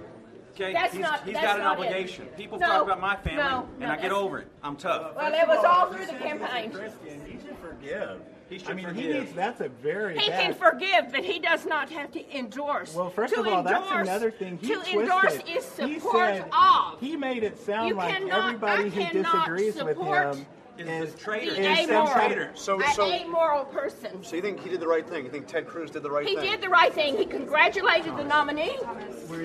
Okay, 0.53 0.73
That's 0.73 0.91
he's, 0.91 1.01
not- 1.01 1.23
he's 1.23 1.33
that's 1.35 1.45
got 1.45 1.55
an 1.57 1.63
not 1.63 1.79
it. 1.79 1.85
obligation. 1.87 2.25
People 2.35 2.59
No, 2.59 2.67
talk 2.67 2.83
about 2.83 2.99
my 2.99 3.15
family, 3.15 3.41
no, 3.41 3.67
and 3.75 3.79
no, 3.79 3.85
I 3.87 3.95
get 3.95 4.01
that's- 4.01 4.17
over 4.17 4.39
it. 4.39 4.47
I'm 4.61 4.75
tough. 4.75 5.15
Well, 5.15 5.33
it 5.33 5.47
was 5.47 5.63
all 5.63 5.93
through 5.93 6.07
the 6.07 6.13
campaign. 6.13 6.71
He 6.71 7.37
should 7.39 7.57
forgive. 7.61 8.19
He 8.51 8.59
should 8.59 8.67
I 8.71 8.73
mean, 8.73 8.85
forgive. 8.87 9.03
he 9.05 9.19
needs. 9.19 9.31
That's 9.33 9.61
a 9.61 9.69
very 9.69 10.17
He 10.19 10.29
bad. 10.29 10.41
can 10.41 10.53
forgive, 10.53 11.09
but 11.13 11.23
he 11.23 11.39
does 11.39 11.65
not 11.65 11.89
have 11.89 12.11
to 12.11 12.37
endorse. 12.37 12.93
well, 12.93 13.09
first 13.09 13.33
to 13.33 13.39
of 13.39 13.47
all, 13.47 13.63
that's 13.63 13.81
endorse- 13.81 14.07
another 14.09 14.29
thing. 14.29 14.57
He 14.57 14.67
to 14.67 14.73
twisted. 14.75 14.99
endorse 14.99 15.33
is 15.47 15.77
He 15.79 15.99
support 15.99 16.25
said- 16.35 16.49
of. 16.51 16.99
He 16.99 17.15
made 17.15 17.43
it 17.45 17.57
sound 17.57 17.87
You 17.87 17.93
like 17.95 18.13
cannot- 18.13 18.47
everybody 18.47 18.83
I 18.83 18.89
who 18.89 19.23
disagrees 19.23 19.81
with 19.81 19.97
him 19.97 20.45
Is 20.77 20.87
is 21.09 21.13
a 21.13 21.17
traitor. 21.17 21.53
the 21.53 21.61
is 21.61 21.77
some 21.87 21.89
amoral, 21.95 22.07
traitor. 22.13 22.51
So- 22.55 22.81
an 22.81 22.93
so- 22.93 23.05
amoral 23.09 23.63
person. 23.65 24.21
So 24.21 24.35
you 24.35 24.41
think 24.41 24.59
he 24.59 24.69
did 24.69 24.81
the 24.81 24.87
right 24.87 25.07
thing? 25.07 25.23
You 25.23 25.31
think 25.31 25.47
Ted 25.47 25.65
Cruz 25.65 25.89
did 25.89 26.03
the 26.03 26.11
right 26.11 26.25
thing? 26.27 26.37
He 26.37 26.49
did 26.49 26.59
the 26.59 26.69
right 26.69 26.93
thing. 26.93 27.15
He 27.17 27.25
congratulated 27.25 28.17
the 28.17 28.25
nominee. 28.25 28.77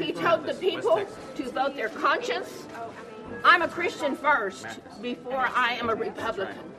He 0.01 0.11
told 0.13 0.47
the 0.47 0.55
people 0.55 1.07
to 1.37 1.43
vote 1.51 1.77
their 1.77 1.91
conscience. 1.91 2.67
I'm 3.45 3.63
a 3.63 3.69
Christian 3.69 4.17
first 4.17 4.67
before 5.01 5.49
I 5.55 5.75
am 5.75 5.91
a 5.91 5.95
Republican. 5.95 6.73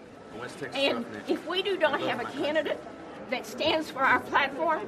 And 0.74 1.06
if 1.28 1.46
we 1.48 1.62
do 1.62 1.78
not 1.78 2.02
have 2.02 2.20
a 2.20 2.26
candidate 2.26 2.82
that 3.30 3.46
stands 3.46 3.90
for 3.92 4.04
our 4.04 4.20
platform. 4.20 4.88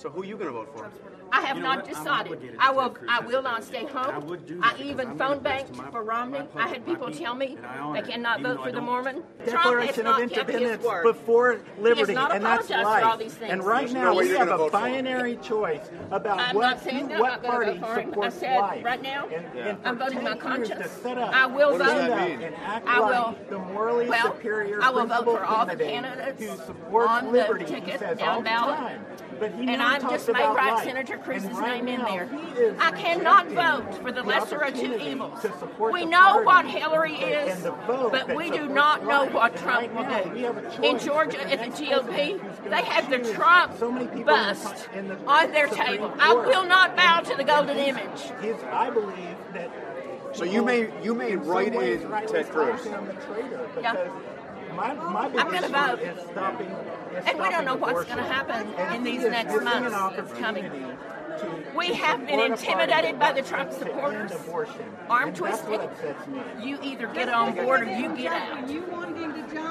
So 0.00 0.08
who 0.08 0.22
are 0.22 0.24
you 0.24 0.34
going 0.36 0.46
to 0.46 0.52
vote 0.52 0.70
for? 0.74 0.90
I 1.30 1.42
have 1.42 1.58
You 1.58 1.62
know 1.62 1.68
not 1.68 1.76
what? 1.86 1.88
Decided. 1.88 2.56
I 2.58 2.70
will. 2.72 2.96
I 3.08 3.20
will 3.20 3.42
not 3.42 3.62
stay 3.62 3.84
home. 3.84 4.10
I 4.14 4.18
would 4.18 4.46
do 4.46 4.58
I 4.64 4.70
that 4.72 4.80
even 4.80 5.08
I'm 5.10 5.18
phone 5.18 5.28
gonna 5.28 5.40
banked 5.40 5.76
my- 5.76 5.90
for 5.90 6.02
Romney. 6.02 6.40
I 6.56 6.66
had 6.68 6.84
people 6.86 7.06
my 7.08 7.12
tell 7.12 7.34
me 7.36 7.48
people, 7.48 7.64
and 7.64 7.66
I 7.72 7.78
honor 7.78 8.02
they 8.02 8.10
cannot 8.10 8.40
vote 8.40 8.58
for 8.64 8.72
the 8.72 8.78
don't- 8.78 8.84
Mormon. 8.84 9.14
Trump 9.14 9.28
has 9.36 9.52
Declaration 9.52 10.00
of 10.00 10.04
not 10.06 10.18
kept 10.18 10.30
his 10.32 10.38
Independence 10.60 10.84
word. 10.84 11.02
before 11.04 11.60
liberty, 11.78 12.14
not 12.14 12.32
and 12.34 12.44
that's 12.44 12.68
apologized 12.68 13.00
for 13.00 13.04
all 13.06 13.16
life. 13.16 13.18
these. 13.20 13.38
And 13.48 13.62
right 13.64 13.92
now 13.92 14.14
we 14.16 14.28
have 14.30 14.38
gonna 14.38 14.54
a 14.54 14.58
vote 14.58 14.70
for 14.72 14.78
him. 14.78 15.04
binary 15.04 15.36
choice 15.36 15.88
about 16.10 16.40
I'm 16.40 16.56
what 16.56 16.62
not 16.62 16.80
saying 16.82 16.98
who- 17.02 17.08
that. 17.08 17.14
I'm 17.14 17.20
what 17.20 17.28
not 17.30 17.42
gonna 17.42 17.54
party 17.54 17.78
vote 17.78 17.88
for 17.88 18.00
him. 18.00 18.22
I 18.24 18.28
said 18.30 18.60
life. 18.60 18.84
right 18.84 19.02
now, 19.02 19.28
And, 19.32 19.46
and 19.58 19.78
I'm 19.84 19.98
voting 19.98 20.24
my 20.24 20.30
Ted 20.32 20.40
Cruz 20.40 20.68
to 20.70 20.74
conscience. 20.74 21.06
I 21.32 21.46
will 21.46 21.70
vote. 21.70 21.78
that 21.78 22.28
mean? 22.28 22.42
and 22.42 22.56
act 22.56 22.88
I 22.88 22.98
will. 23.00 23.36
the 23.48 23.58
morally 23.58 24.08
well, 24.08 24.32
superior 24.34 24.82
I 24.82 24.90
will 24.90 25.06
vote 25.06 25.24
for 25.26 25.44
all 25.44 25.64
the 25.64 25.76
candidates 25.76 26.42
who 26.42 26.56
supports 26.56 27.08
on 27.08 27.26
the 27.26 27.30
liberty. 27.30 27.66
he 27.66 27.80
ticket 27.80 28.18
down 28.18 28.42
ballot. 28.42 28.98
But 29.38 29.52
he 29.52 29.58
And 29.60 29.66
never 29.78 29.82
I've 29.90 30.10
just 30.10 30.28
made 30.28 30.36
about 30.36 30.56
right 30.56 30.72
life. 30.74 30.84
Senator 30.84 31.16
Cruz's 31.18 31.50
right 31.52 31.84
name 31.84 32.00
in 32.00 32.04
there. 32.04 32.76
I 32.78 32.90
cannot 32.92 33.48
vote 33.48 33.94
for 34.02 34.12
the 34.12 34.22
the 34.22 34.28
lesser 34.28 34.58
of 34.58 34.74
two 34.74 34.94
evils. 34.96 35.44
We 35.92 36.04
know 36.04 36.42
what 36.42 36.66
Hillary 36.66 37.16
is, 37.16 37.54
and 37.54 37.62
the 37.64 37.70
vote 37.72 38.12
but 38.12 38.34
we 38.34 38.50
do 38.50 38.56
supports 38.56 38.74
not 38.74 39.04
know 39.04 39.26
what 39.26 39.56
Trump 39.56 39.92
right 39.94 39.94
will 39.94 40.24
do. 40.24 40.30
we 40.30 40.42
have 40.42 40.56
a 40.56 40.82
In 40.86 40.98
Georgia, 40.98 41.38
for 41.38 41.48
at 41.48 41.58
the 41.58 41.70
the 41.70 41.86
GOP, 41.86 42.04
president 42.04 42.42
who's 42.42 42.56
gonna 42.58 42.70
they 42.70 42.82
have 42.82 43.10
the 43.10 43.32
Trump 43.32 43.78
so 43.78 43.90
many 43.90 44.06
people 44.06 44.18
in 44.20 44.26
the- 44.26 44.32
bust 44.32 44.88
in 44.94 45.08
the 45.08 45.16
on 45.26 45.50
their 45.52 45.68
Supreme 45.68 45.86
table. 45.86 46.14
I 46.20 46.34
will 46.34 46.64
not 46.64 46.96
bow 46.96 47.20
to 47.20 47.36
the 47.36 47.44
golden 47.44 47.76
image. 47.78 48.20
His, 48.40 48.56
I 48.64 48.90
believe 48.90 49.36
that. 49.54 49.70
So 50.32 50.44
you 50.44 50.62
may 50.64 50.90
you 51.02 51.14
may 51.14 51.32
in 51.32 51.42
write 51.44 51.74
in 51.74 52.08
rightly 52.08 52.32
Ted 52.32 52.50
Cruz. 52.50 52.80
calling 52.82 53.06
him 53.06 53.16
a 53.16 53.20
traitor 53.26 53.68
Yeah. 53.82 54.08
My, 54.76 54.94
my 54.94 55.24
I'm 55.26 55.50
gonna 55.50 55.68
vote. 55.68 56.00
is 56.00 56.30
stopping. 56.30 56.70
And 57.26 57.38
we 57.38 57.50
don't 57.50 57.64
know 57.64 57.76
what's 57.76 58.08
gonna 58.08 58.22
happen 58.22 58.72
in 58.94 59.02
these 59.04 59.22
next 59.22 59.62
months. 59.62 60.18
It's 60.18 60.32
coming. 60.38 60.70
Opportunity 61.42 61.70
to- 61.70 61.76
We 61.76 61.94
have 61.94 62.20
been 62.26 62.28
support 62.28 62.40
a 62.40 62.48
party 62.48 62.52
intimidated 62.66 63.18
by 63.18 63.32
the 63.32 63.42
Trump 63.42 63.72
supporters, 63.72 64.32
arm 65.08 65.32
twisted. 65.32 65.68
That's 65.68 65.68
what 65.70 65.80
upsets 65.80 66.26
me. 66.28 66.40
You 66.62 66.78
either 66.82 67.06
get 67.08 67.28
on 67.28 67.54
board 67.54 67.82
or 67.82 67.84
you 67.86 68.14
get 68.16 68.32
out. 68.32 68.70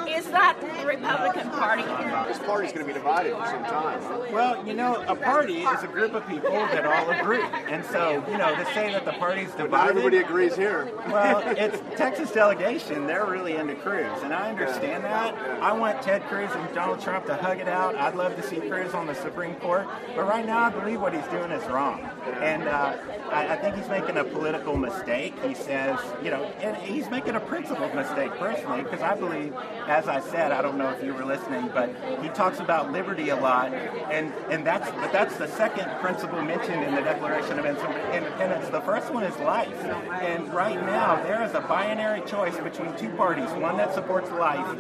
Is 0.10 0.26
that 0.32 0.58
the 0.62 0.86
Republican 0.86 1.50
Party? 1.52 1.84
This 2.28 2.40
party's 2.40 2.72
going 2.72 2.86
to 2.86 2.92
be 2.92 2.94
divided 2.94 3.34
for 3.36 3.46
some 3.46 3.64
time. 3.66 4.02
Well, 4.34 4.66
you 4.66 4.74
know, 4.74 5.04
a 5.08 5.16
party 5.16 5.62
is 5.64 5.84
a 5.84 5.88
group 5.88 6.14
of 6.14 6.28
people 6.28 6.52
that 6.52 6.86
all 6.86 7.10
agree. 7.12 7.42
And 7.70 7.86
so, 7.86 8.24
you 8.30 8.38
know, 8.38 8.56
to 8.56 8.66
say 8.74 8.92
that 8.92 9.06
the 9.06 9.14
party's 9.14 9.50
Not 9.50 9.58
divided. 9.58 9.90
everybody 9.92 10.18
agrees 10.18 10.56
here. 10.56 10.90
Well, 11.08 11.42
it's 11.46 11.80
Texas 11.98 12.32
delegation. 12.32 13.08
They're 13.08 13.26
really 13.26 13.56
into 13.56 13.76
Cruz, 13.76 14.22
and 14.24 14.34
I 14.34 14.50
understand 14.50 15.04
that. 15.06 15.34
I 15.62 15.72
want 15.74 16.02
Ted 16.02 16.24
Cruz 16.24 16.50
and 16.54 16.74
Donald 16.76 17.02
Trump 17.02 17.26
to 17.28 17.36
hug 17.36 17.60
it 17.60 17.68
out. 17.68 17.96
I'd 17.96 18.16
love 18.16 18.36
to 18.36 18.44
see 18.44 18.58
Cruz 18.58 18.94
on 18.94 19.08
the 19.08 19.16
Supreme 19.16 19.56
Court, 19.56 19.88
but 20.16 20.28
right 20.28 20.46
now 20.46 20.66
I 20.66 20.70
believe 20.70 21.02
what 21.02 21.14
he's 21.14 21.26
doing 21.28 21.52
is 21.52 21.59
wrong, 21.68 22.02
and 22.42 22.68
uh, 22.68 22.98
I, 23.32 23.54
I 23.54 23.56
think 23.58 23.76
he's 23.76 23.90
making 23.90 24.18
a 24.18 24.24
political 24.24 24.78
mistake. 24.78 25.34
He 25.44 25.54
says, 25.54 26.00
you 26.24 26.32
know, 26.32 26.44
and 26.62 26.76
he's 26.78 27.10
making 27.10 27.36
a 27.36 27.40
principled 27.40 27.94
mistake 27.94 28.32
personally, 28.34 28.84
because 28.84 29.02
I 29.02 29.16
believe, 29.16 29.54
as 29.88 30.08
I 30.08 30.20
said, 30.20 30.52
I 30.52 30.62
don't 30.62 30.78
know 30.78 30.90
if 30.90 31.04
you 31.04 31.14
were 31.14 31.26
listening, 31.26 31.70
but 31.74 31.90
he 32.22 32.30
talks 32.30 32.60
about 32.60 32.92
liberty 32.92 33.30
a 33.30 33.36
lot, 33.36 33.74
and 33.74 34.34
and 34.50 34.66
that's 34.66 34.90
but 34.92 35.12
that's 35.12 35.38
the 35.38 35.48
second 35.48 35.90
principle 36.00 36.42
mentioned 36.42 36.84
in 36.84 36.96
the 36.96 37.02
Declaration 37.02 37.60
of 37.60 37.66
Independence. 37.66 38.70
The 38.70 38.82
first 38.82 39.14
one 39.14 39.24
is 39.24 39.38
life, 39.40 39.84
and 40.22 40.52
right 40.54 40.80
now 40.86 41.22
there 41.24 41.44
is 41.44 41.54
a 41.54 41.62
binary 41.62 42.22
choice 42.22 42.58
between 42.58 42.96
two 42.98 43.10
parties, 43.12 43.50
one 43.52 43.78
that 43.78 43.94
supports 43.94 44.30
life 44.32 44.78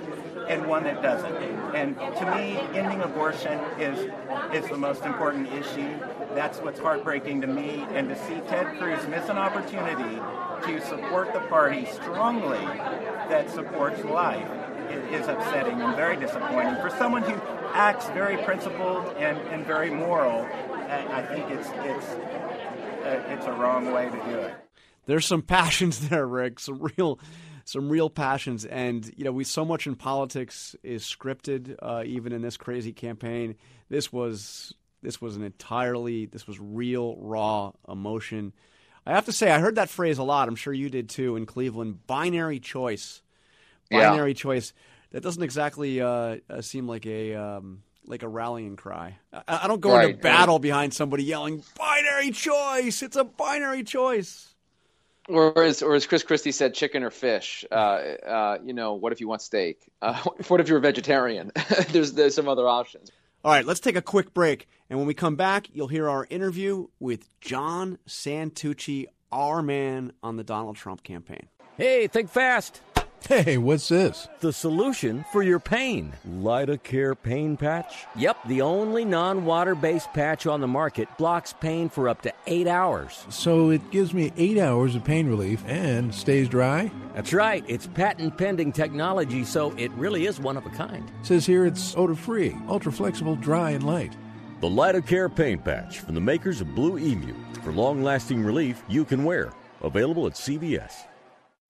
and 0.47 0.65
one 0.65 0.83
that 0.83 1.01
doesn't. 1.01 1.35
And 1.75 1.95
to 1.95 2.35
me, 2.35 2.57
ending 2.77 3.01
abortion 3.01 3.59
is 3.79 4.09
is 4.53 4.69
the 4.69 4.77
most 4.77 5.05
important 5.05 5.47
issue. 5.53 5.97
That's 6.39 6.59
what's 6.59 6.79
heartbreaking 6.79 7.41
to 7.41 7.47
me, 7.47 7.85
and 7.89 8.07
to 8.07 8.15
see 8.15 8.39
Ted 8.47 8.79
Cruz 8.79 9.05
miss 9.09 9.27
an 9.27 9.37
opportunity 9.37 10.21
to 10.67 10.81
support 10.87 11.33
the 11.33 11.41
party 11.41 11.85
strongly 11.85 12.63
that 13.27 13.49
supports 13.49 14.01
life 14.05 14.49
is 15.11 15.27
upsetting 15.27 15.81
and 15.81 15.97
very 15.97 16.15
disappointing 16.15 16.75
for 16.75 16.91
someone 16.91 17.23
who 17.23 17.33
acts 17.73 18.05
very 18.11 18.41
principled 18.45 19.05
and, 19.17 19.37
and 19.49 19.65
very 19.65 19.89
moral, 19.89 20.45
I 20.45 21.23
think 21.23 21.51
it's 21.51 21.67
it's 21.83 22.05
uh, 22.07 23.21
it's 23.27 23.45
a 23.45 23.51
wrong 23.51 23.91
way 23.91 24.05
to 24.05 24.23
do 24.31 24.37
it. 24.37 24.53
There's 25.07 25.25
some 25.25 25.41
passions 25.41 25.99
there, 26.07 26.25
Rick. 26.25 26.61
Some 26.61 26.79
real, 26.97 27.19
some 27.65 27.89
real 27.89 28.09
passions, 28.09 28.63
and 28.63 29.11
you 29.17 29.25
know, 29.25 29.33
we 29.33 29.43
so 29.43 29.65
much 29.65 29.87
in 29.87 29.95
politics 29.95 30.73
is 30.83 31.03
scripted. 31.03 31.75
Uh, 31.81 32.03
even 32.05 32.31
in 32.31 32.41
this 32.41 32.55
crazy 32.55 32.93
campaign, 32.93 33.55
this 33.89 34.13
was 34.13 34.73
this 35.01 35.21
was 35.21 35.35
an 35.35 35.43
entirely 35.43 36.25
this 36.25 36.47
was 36.47 36.59
real, 36.59 37.15
raw 37.17 37.71
emotion. 37.87 38.53
I 39.05 39.11
have 39.13 39.25
to 39.25 39.31
say, 39.31 39.51
I 39.51 39.59
heard 39.59 39.75
that 39.75 39.89
phrase 39.89 40.17
a 40.17 40.23
lot. 40.23 40.47
I'm 40.47 40.55
sure 40.55 40.73
you 40.73 40.89
did 40.89 41.09
too 41.09 41.35
in 41.35 41.45
Cleveland. 41.45 42.05
Binary 42.07 42.59
choice, 42.59 43.21
Yeah. 43.89 44.19
binary 44.19 44.33
choice. 44.33 44.73
That 45.11 45.23
doesn't 45.23 45.43
exactly 45.43 46.01
uh, 46.01 46.37
uh, 46.49 46.61
seem 46.61 46.87
like 46.87 47.05
a 47.05 47.35
um, 47.35 47.83
like 48.05 48.23
a 48.23 48.27
rallying 48.27 48.75
cry. 48.75 49.17
I, 49.33 49.61
I 49.63 49.67
don't 49.67 49.81
go 49.81 49.95
Right, 49.95 49.95
into 49.95 50.09
battle 50.09 50.59
behind 50.59 50.93
somebody 50.93 51.23
yelling 51.23 51.63
"binary 51.77 52.31
choice." 52.31 53.01
It's 53.03 53.15
a 53.15 53.23
binary 53.23 53.83
choice. 53.83 54.55
Or 55.27 55.63
as, 55.63 55.83
or 55.83 55.93
as 55.93 56.07
Chris 56.07 56.23
Christie 56.23 56.51
said, 56.51 56.73
chicken 56.73 57.03
or 57.03 57.11
fish. 57.11 57.63
Uh, 57.71 57.75
uh, 57.75 58.57
you 58.65 58.73
know, 58.73 58.95
what 58.95 59.13
if 59.13 59.21
you 59.21 59.27
want 59.27 59.43
steak? 59.43 59.87
Uh, 60.01 60.19
what 60.47 60.59
if 60.59 60.67
you're 60.67 60.79
a 60.79 60.81
vegetarian? 60.81 61.51
there's 61.91 62.13
there's 62.13 62.33
some 62.35 62.47
other 62.49 62.67
options. 62.67 63.11
All 63.43 63.53
right, 63.53 63.65
let's 63.65 63.79
take 63.79 63.95
a 63.95 64.01
quick 64.01 64.33
break. 64.33 64.67
And 64.89 64.99
when 64.99 65.07
we 65.07 65.13
come 65.13 65.37
back, 65.37 65.69
you'll 65.71 65.87
hear 65.87 66.09
our 66.09 66.27
interview 66.29 66.87
with 66.99 67.29
John 67.39 67.97
Santucci, 68.05 69.05
our 69.31 69.61
man 69.61 70.11
on 70.21 70.35
the 70.35 70.43
Donald 70.43 70.75
Trump 70.75 71.03
campaign. 71.03 71.47
Hey, 71.77 72.07
think 72.07 72.29
fast. 72.29 72.81
Hey, 73.27 73.57
what's 73.57 73.89
this? 73.89 74.27
The 74.39 74.51
solution 74.51 75.23
for 75.31 75.43
your 75.43 75.59
pain. 75.59 76.13
Lidocare 76.27 77.15
Pain 77.21 77.57
Patch? 77.57 78.05
Yep, 78.15 78.37
the 78.47 78.61
only 78.61 79.05
non 79.05 79.45
water 79.45 79.75
based 79.75 80.11
patch 80.13 80.47
on 80.47 80.61
the 80.61 80.67
market 80.67 81.07
blocks 81.17 81.53
pain 81.53 81.89
for 81.89 82.09
up 82.09 82.23
to 82.23 82.33
eight 82.47 82.67
hours. 82.67 83.25
So 83.29 83.69
it 83.69 83.91
gives 83.91 84.13
me 84.13 84.31
eight 84.37 84.57
hours 84.57 84.95
of 84.95 85.03
pain 85.03 85.27
relief 85.27 85.63
and 85.67 86.13
stays 86.13 86.49
dry? 86.49 86.91
That's 87.13 87.31
right, 87.33 87.63
it's 87.67 87.85
patent 87.85 88.37
pending 88.37 88.71
technology, 88.71 89.43
so 89.43 89.75
it 89.77 89.91
really 89.91 90.25
is 90.25 90.39
one 90.39 90.57
of 90.57 90.65
a 90.65 90.69
kind. 90.69 91.11
says 91.21 91.45
here 91.45 91.65
it's 91.65 91.95
odor 91.95 92.15
free, 92.15 92.55
ultra 92.67 92.91
flexible, 92.91 93.35
dry, 93.35 93.71
and 93.71 93.83
light. 93.83 94.15
The 94.61 94.67
Lidocare 94.69 95.33
Pain 95.33 95.59
Patch 95.59 95.99
from 95.99 96.15
the 96.15 96.21
makers 96.21 96.61
of 96.61 96.73
Blue 96.73 96.97
Emu. 96.97 97.35
For 97.63 97.71
long 97.71 98.01
lasting 98.01 98.43
relief 98.43 98.81
you 98.87 99.05
can 99.05 99.23
wear. 99.23 99.53
Available 99.81 100.25
at 100.27 100.33
CVS. 100.33 101.05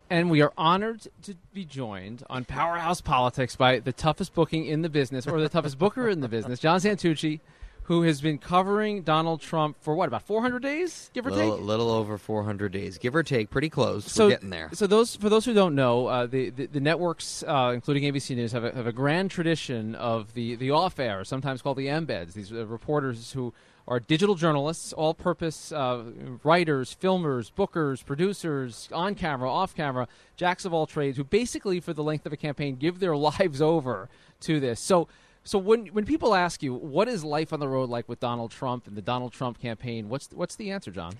And 0.09 0.31
we 0.31 0.41
are 0.41 0.51
honored 0.57 1.07
to 1.23 1.35
be 1.53 1.65
joined 1.65 2.23
on 2.29 2.43
Powerhouse 2.43 2.99
Politics 2.99 3.55
by 3.55 3.79
the 3.79 3.93
toughest 3.93 4.33
booking 4.33 4.65
in 4.65 4.81
the 4.81 4.89
business, 4.89 5.27
or 5.27 5.39
the 5.39 5.49
toughest 5.49 5.77
booker 5.77 6.09
in 6.09 6.21
the 6.21 6.27
business, 6.27 6.59
John 6.59 6.79
Santucci, 6.79 7.39
who 7.83 8.01
has 8.03 8.19
been 8.19 8.39
covering 8.39 9.03
Donald 9.03 9.41
Trump 9.41 9.77
for 9.81 9.93
what, 9.95 10.07
about 10.07 10.23
400 10.23 10.63
days, 10.63 11.11
give 11.13 11.27
or 11.27 11.31
little, 11.31 11.55
take? 11.57 11.61
A 11.61 11.63
little 11.63 11.91
over 11.91 12.17
400 12.17 12.71
days, 12.71 12.97
give 12.97 13.15
or 13.15 13.21
take, 13.21 13.51
pretty 13.51 13.69
close. 13.69 14.11
So, 14.11 14.25
We're 14.25 14.31
getting 14.31 14.49
there. 14.49 14.69
So 14.73 14.87
those 14.87 15.15
for 15.15 15.29
those 15.29 15.45
who 15.45 15.53
don't 15.53 15.75
know, 15.75 16.07
uh, 16.07 16.25
the, 16.25 16.49
the 16.49 16.65
the 16.67 16.79
networks, 16.79 17.43
uh, 17.47 17.71
including 17.73 18.03
ABC 18.03 18.35
News, 18.35 18.51
have 18.51 18.63
a, 18.63 18.71
have 18.71 18.87
a 18.87 18.91
grand 18.91 19.29
tradition 19.29 19.93
of 19.95 20.33
the 20.33 20.55
the 20.55 20.71
off 20.71 20.99
air, 20.99 21.23
sometimes 21.23 21.61
called 21.61 21.77
the 21.77 21.87
embeds. 21.87 22.33
These 22.33 22.51
are 22.51 22.65
reporters 22.65 23.31
who 23.31 23.53
are 23.89 23.99
digital 23.99 24.35
journalists, 24.35 24.93
all 24.93 25.13
purpose 25.13 25.71
uh, 25.71 26.03
writers, 26.43 26.95
filmers, 27.01 27.51
bookers, 27.51 28.05
producers, 28.05 28.87
on 28.93 29.15
camera, 29.15 29.51
off 29.51 29.75
camera, 29.75 30.07
jacks 30.37 30.63
of 30.63 30.73
all 30.73 30.85
trades, 30.85 31.17
who 31.17 31.23
basically, 31.23 31.79
for 31.79 31.91
the 31.91 32.03
length 32.03 32.25
of 32.25 32.31
a 32.31 32.37
campaign, 32.37 32.75
give 32.75 32.99
their 32.99 33.17
lives 33.31 33.61
over 33.61 34.07
to 34.41 34.61
this. 34.61 34.79
So. 34.79 35.09
So 35.45 35.57
when 35.57 35.87
when 35.87 36.05
people 36.05 36.35
ask 36.35 36.61
you 36.61 36.73
what 36.75 37.07
is 37.07 37.23
life 37.23 37.53
on 37.53 37.61
the 37.61 37.67
road 37.67 37.89
like 37.89 38.09
with 38.09 38.19
Donald 38.19 38.51
Trump 38.51 38.85
and 38.87 38.95
the 38.95 39.01
Donald 39.01 39.31
Trump 39.31 39.57
campaign, 39.59 40.09
what's 40.09 40.27
what's 40.31 40.55
the 40.57 40.69
answer, 40.69 40.91
John? 40.91 41.13